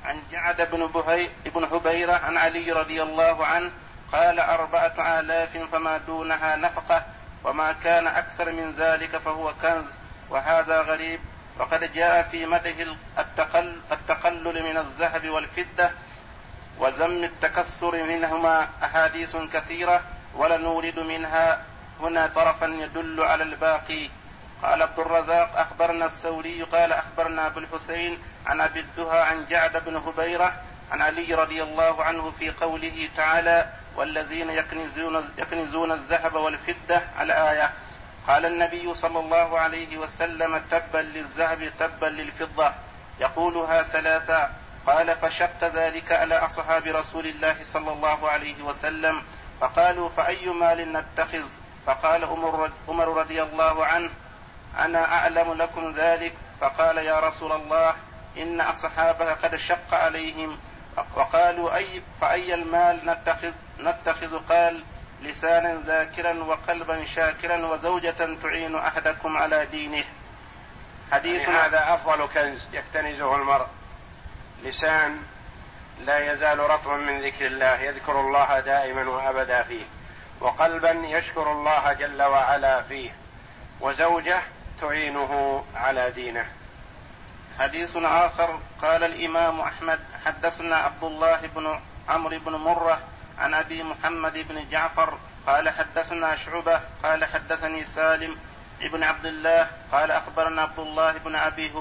[0.04, 3.70] عن جعد بن بهي بن حبيرة عن علي رضي الله عنه
[4.12, 7.06] قال أربعة آلاف فما دونها نفقة
[7.44, 9.90] وما كان أكثر من ذلك فهو كنز
[10.30, 11.20] وهذا غريب
[11.62, 15.90] وقد جاء في مده التقل التقلل من الذهب والفضة
[16.78, 20.02] وزم التكثر منهما أحاديث كثيرة
[20.34, 21.64] ولنورد منها.
[22.00, 24.08] هنا طرفا يدل على الباقي.
[24.62, 29.96] قال عبد الرزاق أخبرنا الثوري قال أخبرنا أبو الحسين عن أبي الدهى عن جعد بن
[29.96, 30.60] هبيرة
[30.92, 37.72] عن علي رضي الله عنه في قوله تعالى والذين يكنزون, يكنزون الذهب والفضة الآية
[38.28, 42.72] قال النبي صلى الله عليه وسلم تبا للذهب تبا للفضة.
[43.20, 44.52] يقولها ثلاثا
[44.86, 49.22] قال فشق ذلك على أصحاب رسول الله صلى الله عليه وسلم.
[49.60, 51.44] فقالوا فأي مال نتخذ؟
[51.86, 52.24] فقال
[52.88, 54.10] عمر رضي الله عنه
[54.78, 56.34] أنا أعلم لكم ذلك.
[56.60, 57.94] فقال يا رسول الله
[58.38, 60.58] إن أصحابها قد شق عليهم.
[61.16, 64.84] وقالوا أي فأي المال نتخذ نتخذ؟ قال
[65.22, 70.04] لسانا ذاكرا وقلبا شاكرا وزوجة تعين أحدكم على دينه.
[71.12, 73.66] حديث يعني هذا أفضل كنز يكتنزه المرء.
[74.62, 75.22] لسان
[76.04, 79.84] لا يزال رطبا من ذكر الله يذكر الله دائما وأبدا فيه.
[80.40, 83.10] وقلبا يشكر الله جل وعلا فيه.
[83.80, 84.38] وزوجة
[84.80, 86.46] تعينه على دينه.
[87.58, 93.02] حديث آخر قال الإمام أحمد حدثنا عبد الله بن عمرو بن مرة
[93.38, 98.36] عن أبي محمد بن جعفر قال حدثنا شعبة قال حدثني سالم
[98.82, 101.72] ابن عبد الله قال أخبرنا عبد الله بن أبي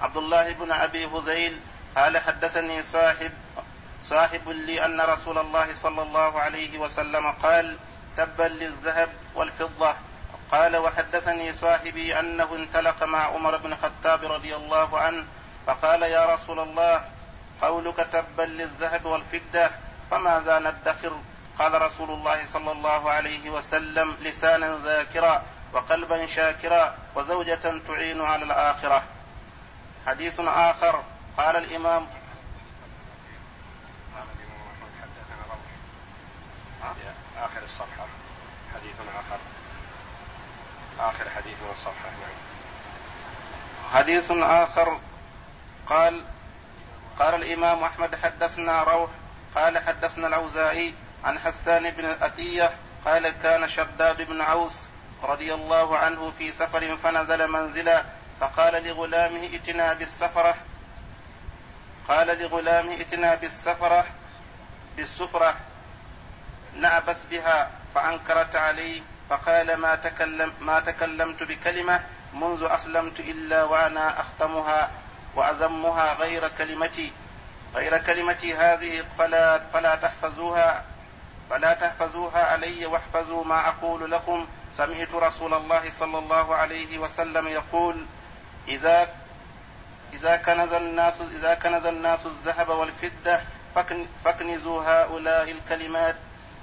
[0.00, 1.60] عبد الله بن أبي هذيل
[1.96, 3.32] قال حدثني صاحب
[4.02, 7.76] صاحب لي أن رسول الله صلى الله عليه وسلم قال
[8.16, 9.94] تبا للذهب والفضة
[10.52, 15.24] قال وحدثني صاحبي أنه انطلق مع عمر بن الخطاب رضي الله عنه
[15.66, 17.04] فقال يا رسول الله
[17.62, 19.70] قولك تبا للذهب والفضة
[20.10, 21.20] فماذا ندخر
[21.58, 25.42] قال رسول الله صلى الله عليه وسلم لسانا ذاكرا
[25.72, 29.02] وقلبا شاكرا وزوجة تعين على الآخرة.
[30.06, 31.02] حديث آخر.
[31.36, 32.06] قال الإمام
[37.38, 38.06] آخر الصفحة.
[38.74, 39.38] حديث آخر.
[41.00, 42.10] آخر حديث من الصفحة.
[42.10, 42.36] نعم.
[43.94, 44.98] حديث آخر.
[45.86, 46.24] قال
[47.18, 49.10] قال الإمام أحمد حدثنا روح
[49.54, 50.94] قال حدثنا الأوزاعي
[51.24, 52.70] عن حسان بن أتية
[53.04, 54.82] قال كان شداد بن عوس
[55.22, 58.04] رضي الله عنه في سفر فنزل منزلا
[58.40, 60.54] فقال لغلامه ائتنا بالسفرة
[62.08, 64.04] قال لغلامه ائتنا بالسفرة
[64.96, 65.54] بالسفرة
[66.74, 74.90] نعبث بها فأنكرت عليه فقال ما تكلم ما تكلمت بكلمة منذ أسلمت إلا وأنا أختمها
[75.34, 77.12] وأذمها غير كلمتي.
[77.74, 80.84] غير كلمتي هذه فلا فلا تحفظوها
[81.50, 84.46] فلا تحفظوها علي واحفظوا ما أقول لكم.
[84.72, 88.06] سمعت رسول الله صلى الله عليه وسلم يقول
[88.68, 89.08] إذا
[90.12, 93.40] إذا كنز الناس إذا كنز الناس الذهب والفضة
[94.24, 96.16] فاكنزوا هؤلاء الكلمات.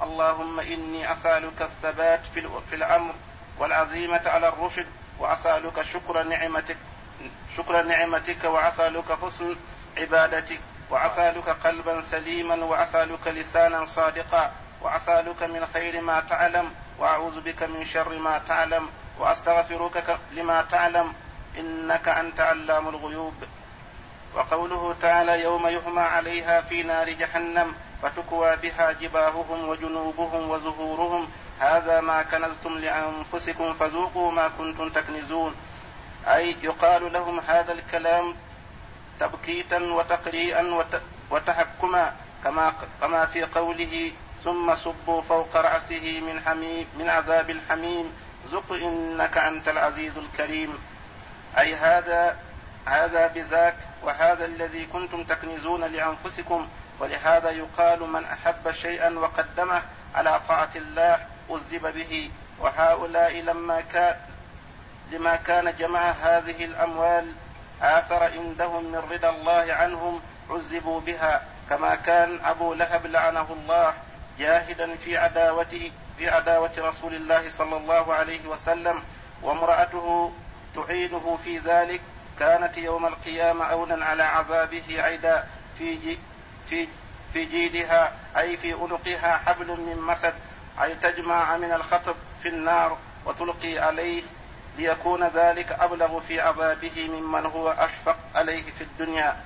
[0.04, 2.26] اللهم إني أسألك الثبات
[2.70, 3.14] في الأمر
[3.60, 4.86] والعزيمة على الرشد
[5.20, 6.78] وأسألك شكر نعمتك
[7.58, 9.56] شكر نعمتك وأسألك حسن
[9.98, 10.60] عبادتك.
[10.90, 18.20] وأسألك قلبا سليما وأسألك لسانا صادقا وأسألك من خير ما تعلم وأعوذ بك من شر
[18.20, 21.14] ما تعلم وأستغفرك لما تعلم
[21.60, 23.34] إنك أنت علام الغيوب.
[24.36, 31.30] وقوله تعالى يوم يهمى عليها في نار جهنم فتكوى بها جباههم وجنوبهم وزهورهم.
[31.60, 35.56] هذا ما كنزتم لأنفسكم فذوقوا ما كنتم تكنزون.
[36.28, 38.36] أي يقال لهم هذا الكلام
[39.20, 40.86] تبكيتا وتقريئا
[41.32, 42.14] وتحكما
[42.44, 44.12] كما كما في قوله
[44.44, 48.14] ثم صبوا فوق رأسه من حميم من عذاب الحميم.
[48.52, 50.78] ذق إنك أنت العزيز الكريم.
[51.58, 52.38] أي هذا
[52.86, 56.68] هذا بذاك وهذا الذي كنتم تكنزون لأنفسكم.
[57.00, 59.82] ولهذا يقال من أحب شيئا وقدمه
[60.16, 62.32] على طاعة الله عذب به.
[62.60, 64.16] وهؤلاء لما كان
[65.12, 67.32] لما كان جمع هذه الأموال
[67.82, 73.94] آثر عندهم من رضا الله عنهم عذبوا بها كما كان أبو لهب لعنه الله
[74.40, 79.04] جاهدا في عداوته في عداوة رسول الله صلى الله عليه وسلم
[79.42, 80.34] وامرأته
[80.76, 82.02] تعينه في ذلك.
[82.40, 85.48] كانت يوم القيامة أونا على عذابه عيدا
[85.78, 86.18] في
[86.66, 86.88] في
[87.34, 90.34] في جيدها أي في عنقها حبل من مسد
[90.84, 94.22] أي تجمع من الخطب في النار وتلقي عليه
[94.78, 99.38] ليكون ذلك أبلغ في عذابه ممن هو أشفق عليه في الدنيا.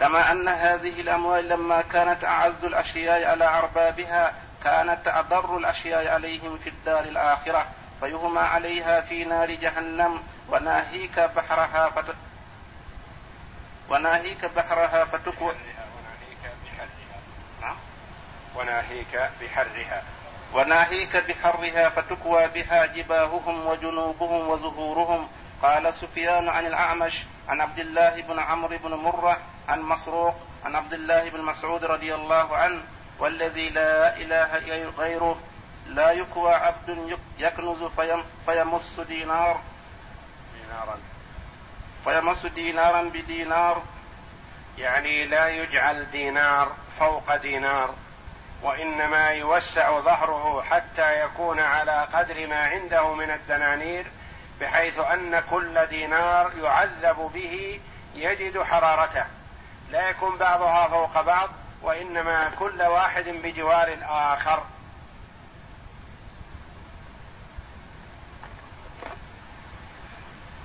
[0.00, 4.32] كما أن هذه الأموال لما كانت أعز الأشياء على أربابها
[4.64, 7.66] كانت أضر الأشياء عليهم في الدار الآخرة
[8.00, 12.14] فيهمى عليها في نار جهنم وناهيك بحرها فت...
[13.88, 15.54] وناهيك بحرها فتكوى
[18.56, 20.02] وناهيك بحرها.
[20.02, 20.12] نعم.
[20.54, 25.28] وناهيك بحرها فتكوى بها جباههم وجنوبهم وزهورهم.
[25.62, 30.34] قال سفيان عن الأعمش عن عبد الله بن عمرو بن مرة عن مسروق
[30.64, 32.82] عن عبد الله بن مسعود رضي الله عنه
[33.18, 35.40] والذي لا إله غيره
[35.86, 39.60] لا يكوى عبد يكنز فيم فيمس دينار.
[40.54, 40.98] دينارا.
[42.04, 43.82] فيمس دينارا بدينار.
[44.78, 47.94] يعني لا يجعل دينار فوق دينار.
[48.62, 54.06] وإنما يوسع ظهره حتى يكون على قدر ما عنده من الدنانير
[54.60, 57.80] بحيث أن كل دينار يعذب به
[58.14, 59.24] يجد حرارته.
[59.90, 61.48] لا يكون بعضها فوق بعض
[61.82, 64.62] وإنما كل واحد بجوار الآخر.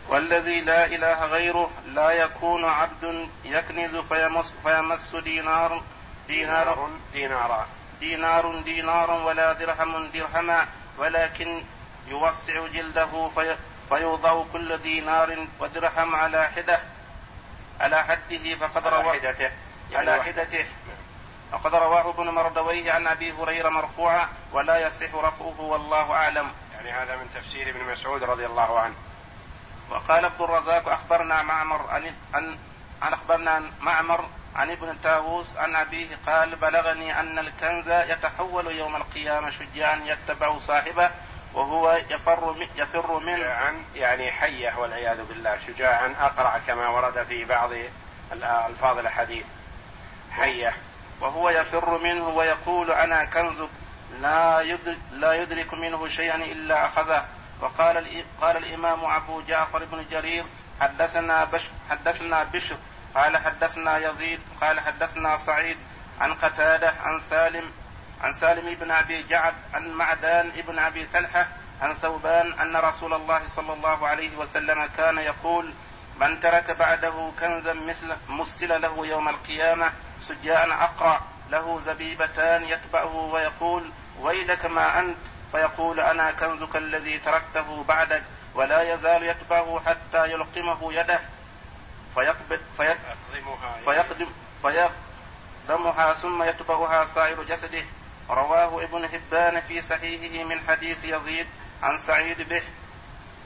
[0.10, 5.84] والذي لا إله غيره لا يكون عبد يكنز فيمس, فيمس دينار
[6.28, 7.68] دينار دينارا.
[8.00, 10.68] دينار دينارا ولا درهم درهما
[10.98, 11.64] ولكن
[12.08, 13.56] يوسع جلده في
[13.90, 16.80] فيوضع كل دينار ودرهم على حدة
[17.80, 19.52] على حده فقد رواه على حدته
[19.92, 20.66] يعني على حدته
[21.54, 26.52] وقد رواه ابن مردويه عن أبي هريرة مرفوعا ولا يصح رفعه والله أعلم.
[26.74, 28.96] يعني هذا من تفسير ابن مسعود رضي الله عنه.
[29.90, 32.58] وقال عبد الرزاق أخبرنا معمر عن عن
[33.02, 39.50] عن أخبرنا معمر عن ابن تاووس عن أبيه قال بلغني أن الكنز يتحول يوم القيامة
[39.50, 41.12] شجاعا يتبع صاحبه
[41.54, 43.38] وهو يفر يفر منه.
[43.38, 45.58] شجاعا يعني حية والعياذ بالله.
[45.68, 47.70] شجاعا أقرع كما ورد في بعض
[48.70, 49.46] ألفاظ الحديث.
[50.32, 50.74] حية.
[51.22, 53.70] وهو يفر منه ويقول أنا كنزك
[54.22, 57.26] لا يدرك لا يدرك منه شيئا إلا أخذه.
[57.62, 60.44] وقال قال الإمام أبو جعفر بن جرير
[60.82, 62.76] حدثنا بش حدثنا بشر
[63.18, 65.78] قال حدثنا يزيد قال حدثنا سعيد
[66.22, 67.72] عن قتادة عن سالم
[68.22, 71.48] عن سالم بن أبي جعد عن معدان بن أبي طلحه
[71.82, 75.74] عن ثوبان أن رسول الله صلى الله عليه وسلم كان يقول
[76.20, 79.92] من ترك بعده كنزا مثل مسل له يوم القيامة
[80.22, 85.18] سجاء أقرع له زبيبتان يتبعه ويقول ويلك ما أنت؟
[85.52, 88.24] فيقول أنا كنزك الذي تركته بعدك
[88.56, 91.20] ولا يزال يتبعه حتى يلقمه يده.
[92.16, 92.60] فيقبض
[93.86, 94.28] فيقدم
[94.62, 97.84] فيقدمها ثم يتبعها سائر جسده.
[98.30, 101.48] رواه ابن حبان في صحيحه من حديث يزيد
[101.84, 102.62] عن سعيد به.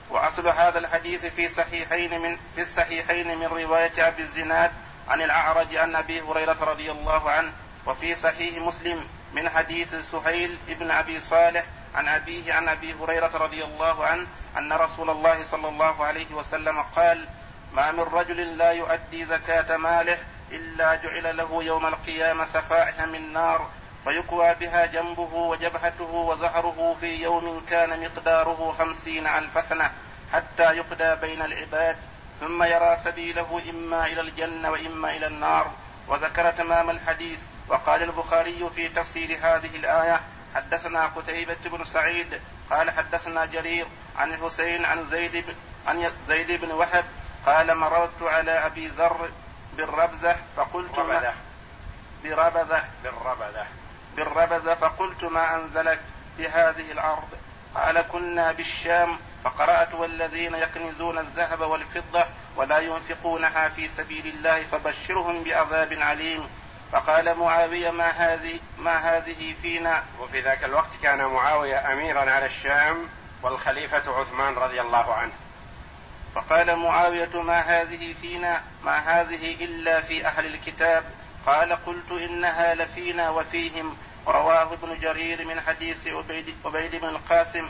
[0.09, 4.71] وأصل هذا الحديث في صحيحين من في الصحيحين من رواية أبي الزناد
[5.07, 7.51] عن الأعرج عن أبي هريرة رضي الله عنه
[7.85, 11.63] وفي صحيح مسلم من حديث سهيل بن أبي صالح
[11.95, 16.81] عن أبيه عن أبي هريرة رضي الله عنه أن رسول الله صلى الله عليه وسلم
[16.81, 17.27] قال
[17.73, 20.17] ما من رجل لا يؤدي زكاة ماله
[20.51, 23.69] إلا جعل له يوم القيامة سفائح من نار
[24.03, 29.91] فيكوى بها جنبه وجبهته وظهره في يوم كان مقداره خمسين ألف سنة
[30.33, 31.97] حتى يقضى بين العباد.
[32.39, 35.71] ثم يرى سبيله إما إلى الجنة وإما إلى النار.
[36.07, 37.39] وذكر تمام الحديث.
[37.67, 40.19] وقال البخاري في تفسير هذه الآية
[40.55, 42.41] حدثنا قتيبة بن سعيد
[42.71, 45.53] قال حدثنا جرير عن الحسين عن زيد بن
[45.87, 47.05] عن زيد بن وهب
[47.45, 49.29] قال مررت على أبي ذر
[49.77, 51.33] بالربزة فقلت ربذة
[52.23, 53.65] بربذة بالربذة
[54.15, 56.01] بالربذ فقلت ما أنزلت
[56.37, 57.29] بهذه الأرض.
[57.75, 62.25] قال كنا بالشام فقرأت والذين يكنزون الذهب والفضة
[62.55, 66.49] ولا ينفقونها في سبيل الله فبشرهم بعذاب عليم.
[66.91, 73.07] فقال معاوية ما هذه ما هذه فينا؟ وفي ذاك الوقت كان معاوية أميرا على الشام
[73.43, 75.31] والخليفة عثمان رضي الله عنه.
[76.35, 81.03] فقال معاوية ما هذه فينا ما هذه إلا في أهل الكتاب.
[81.45, 83.97] قال قلت إنها لفينا وفيهم.
[84.27, 87.69] رواه ابن جرير من حديث عبيد, عبيد بن القاسم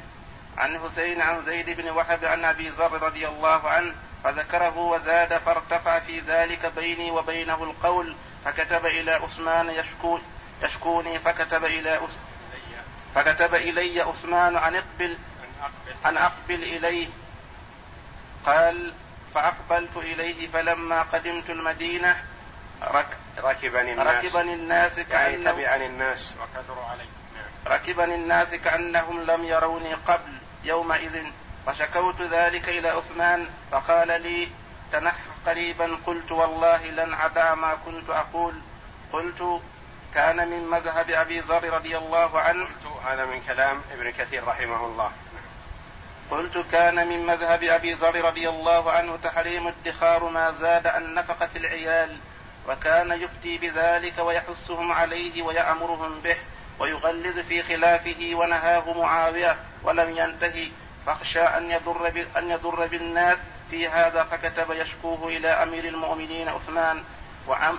[0.57, 5.99] عن حسين عن زيد بن وهب عن أبي ذر رضي الله عنه فذكره وزاد فارتفع
[5.99, 10.19] في ذلك بيني وبينه القول فكتب إلى عثمان يشكو
[10.63, 11.99] يشكوني فكتب إلى
[13.15, 15.17] فكتب إلي عثمان ان اقبل
[16.05, 17.07] ان أقبل إليه.
[18.45, 18.93] قال
[19.33, 22.23] فأقبلت إليه فلما قدمت المدينة
[22.83, 24.25] رك ركبني الناس.
[24.25, 26.33] ركبني الناس يعني تبعني الناس.
[26.41, 27.05] وكثروا علي.
[27.35, 27.73] نعم.
[27.73, 30.33] ركبني الناس كأنهم لم يروني قبل
[30.63, 31.25] يومئذ
[31.67, 34.47] فشكوت ذلك إلى عثمان فقال لي
[34.91, 35.15] تنح
[35.45, 35.97] قريبا.
[36.05, 38.61] قلت والله لن أدع ما كنت أقول.
[39.13, 39.61] قلت
[40.13, 42.65] كان من مذهب أبي ذر رضي الله عنه.
[42.65, 45.11] قلت هذا من كلام ابن كثير رحمه الله.
[46.31, 51.49] قلت كان من مذهب أبي ذر رضي الله عنه تحريم ادخار ما زاد عن نفقة
[51.55, 52.17] العيال
[52.69, 56.35] وكان يفتي بذلك ويحثهم عليه ويأمرهم به
[56.79, 60.71] ويغلظ في خلافه ونهاه معاوية ولم ينتهي
[61.05, 63.37] فاخشى أن يضر أن يضر بالناس
[63.71, 67.03] في هذا فكتب يشكوه إلى أمير المؤمنين عثمان
[67.47, 67.75] وعن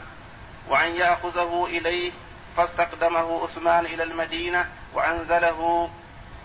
[0.68, 2.10] وأن يأخذه إليه
[2.56, 5.90] فاستقدمه عثمان إلى المدينة وأنزله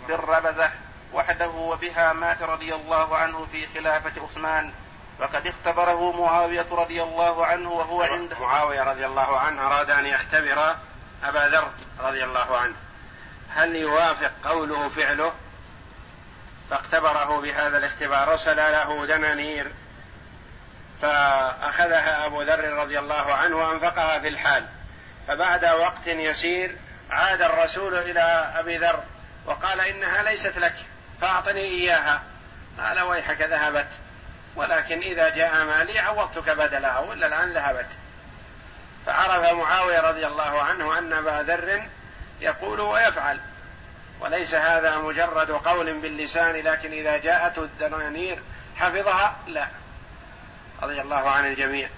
[0.07, 0.71] بالربذة
[1.13, 4.71] وحده وبها مات رضي الله عنه في خلافة عثمان.
[5.19, 10.75] وقد اختبره معاوية رضي الله عنه وهو عند معاوية رضي الله عنه أراد أن يختبر
[11.23, 12.75] أبا ذر رضي الله عنه.
[13.49, 15.33] هل يوافق قوله فعله؟
[16.69, 18.27] فاختبره بهذا الاختبار.
[18.27, 19.71] رسل له دنانير
[21.01, 24.65] فأخذها أبو ذر رضي الله عنه وأنفقها في الحال.
[25.27, 26.75] فبعد وقت يسير
[27.11, 29.03] عاد الرسول إلى أبي ذر
[29.45, 30.75] وقال إنها ليست لك.
[31.22, 32.22] فأعطني إياها.
[32.80, 33.88] قال ويحك ذهبت.
[34.55, 37.88] ولكن إذا جاء مالي عوضتك بدلها ولا الآن ذهبت.
[39.05, 41.84] فعرف معاوية رضي الله عنه أن أبا ذر
[42.41, 43.39] يقول ويفعل.
[44.20, 48.39] وليس هذا مجرد قول باللسان لكن إذا جاءته الدنانير
[48.76, 49.68] حفظها لا.
[50.82, 51.89] رضي الله عن الجميع.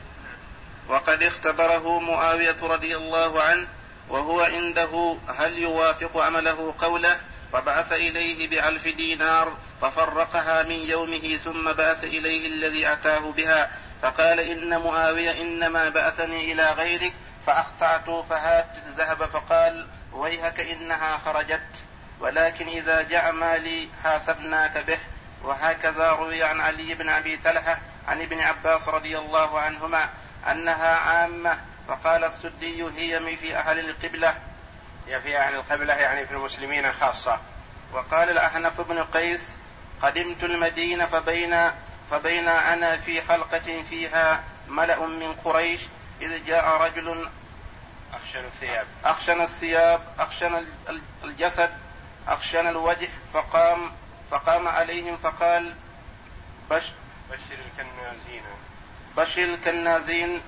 [0.88, 3.68] وقد اختبره معاوية رضي الله عنه
[4.10, 7.18] وهو عنده هل يوافق عمله قوله؟
[7.54, 13.70] فبعث إليه بألف دينار ففرقها من يومه ثم بعث إليه الذي أتاه بها
[14.02, 17.14] فقال إن معاوية إنما بعثني إلى غيرك
[17.46, 21.84] فأخطأت فهات الذهب فقال ويهك إنها خرجت
[22.20, 24.98] ولكن إذا جاء مالي حاسبناك به
[25.44, 30.10] وهكذا روي عن علي بن أبي طلحة عن ابن عباس رضي الله عنهما
[30.52, 34.34] أنها عامة وقال السدي هي في أهل القبلة
[35.10, 37.40] هي في أهل القبلة يعني في المسلمين خاصة.
[37.94, 39.58] وقال الأحنف بن قيس
[40.02, 41.72] قدمت المدينة فبين
[42.12, 45.82] فبين أنا في حلقة فيها ملأ من قريش
[46.22, 47.30] إذ جاء رجل
[48.14, 48.88] أخشن الثياب.
[49.06, 50.66] أخشن الثياب أخشن
[51.24, 51.72] الجسد
[52.28, 53.92] أخشن الوجه فقام
[54.32, 55.76] فقام عليهم فقال
[56.72, 56.84] بش
[57.32, 58.44] بشر الكنازين.
[59.18, 60.42] بشر الكنازين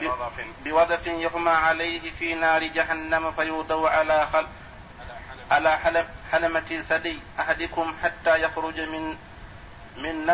[0.00, 0.32] بوظف.
[0.64, 4.46] بوظف يحمى عليه في نار جهنم فيوضع على خل
[5.50, 9.16] على حلم حلمة ثدي أحدكم حتى يخرج من
[9.96, 10.26] من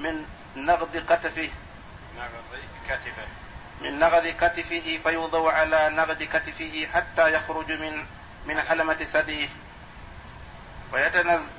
[0.00, 0.24] من
[0.56, 1.50] نغض كتفه.
[2.16, 3.26] نغض كتفه
[3.80, 8.06] من نغض كتفه فيوضع على نغض كتفه حتى يخرج من
[8.46, 9.48] من حلمة ثديه
[10.92, 11.50] ويتنزل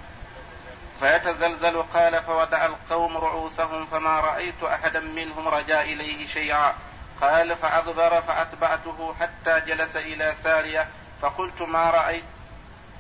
[1.00, 6.76] فيتزلزل قال فودع القوم رؤوسهم فما رأيت أحدا منهم رجا إليه شيئا.
[7.22, 10.88] قال فأدبر فأتبعته حتى جلس إلى سارية
[11.22, 12.24] فقلت ما رأيت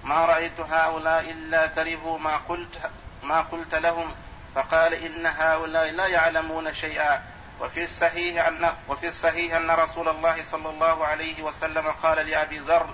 [0.03, 2.91] ما رأيت هؤلاء إلا كرهوا ما قلت
[3.24, 4.11] ما قلت لهم
[4.55, 7.24] فقال إن هؤلاء لا يعلمون شيئا
[7.61, 12.88] وفي الصحيح أن وفي الصحيح أن رسول الله صلى الله عليه وسلم قال لأبي ذر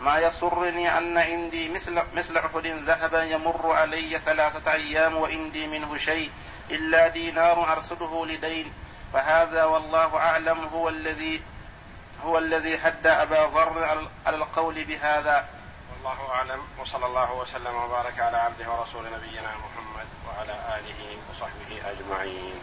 [0.00, 6.30] ما يسرني أن عندي مثل مثل أحد ذهبا يمر علي ثلاثة أيام وعندي منه شيء
[6.70, 8.72] إلا دينار أرصده لدين
[9.12, 11.42] فهذا والله أعلم هو الذي
[12.22, 15.48] هو الذي حد أبا ذر على القول بهذا.
[15.92, 16.60] والله أعلم.
[16.78, 22.60] وصلى الله وسلم وبارك على عبده ورسول نبينا محمد وعلى آله وصحبه أجمعين.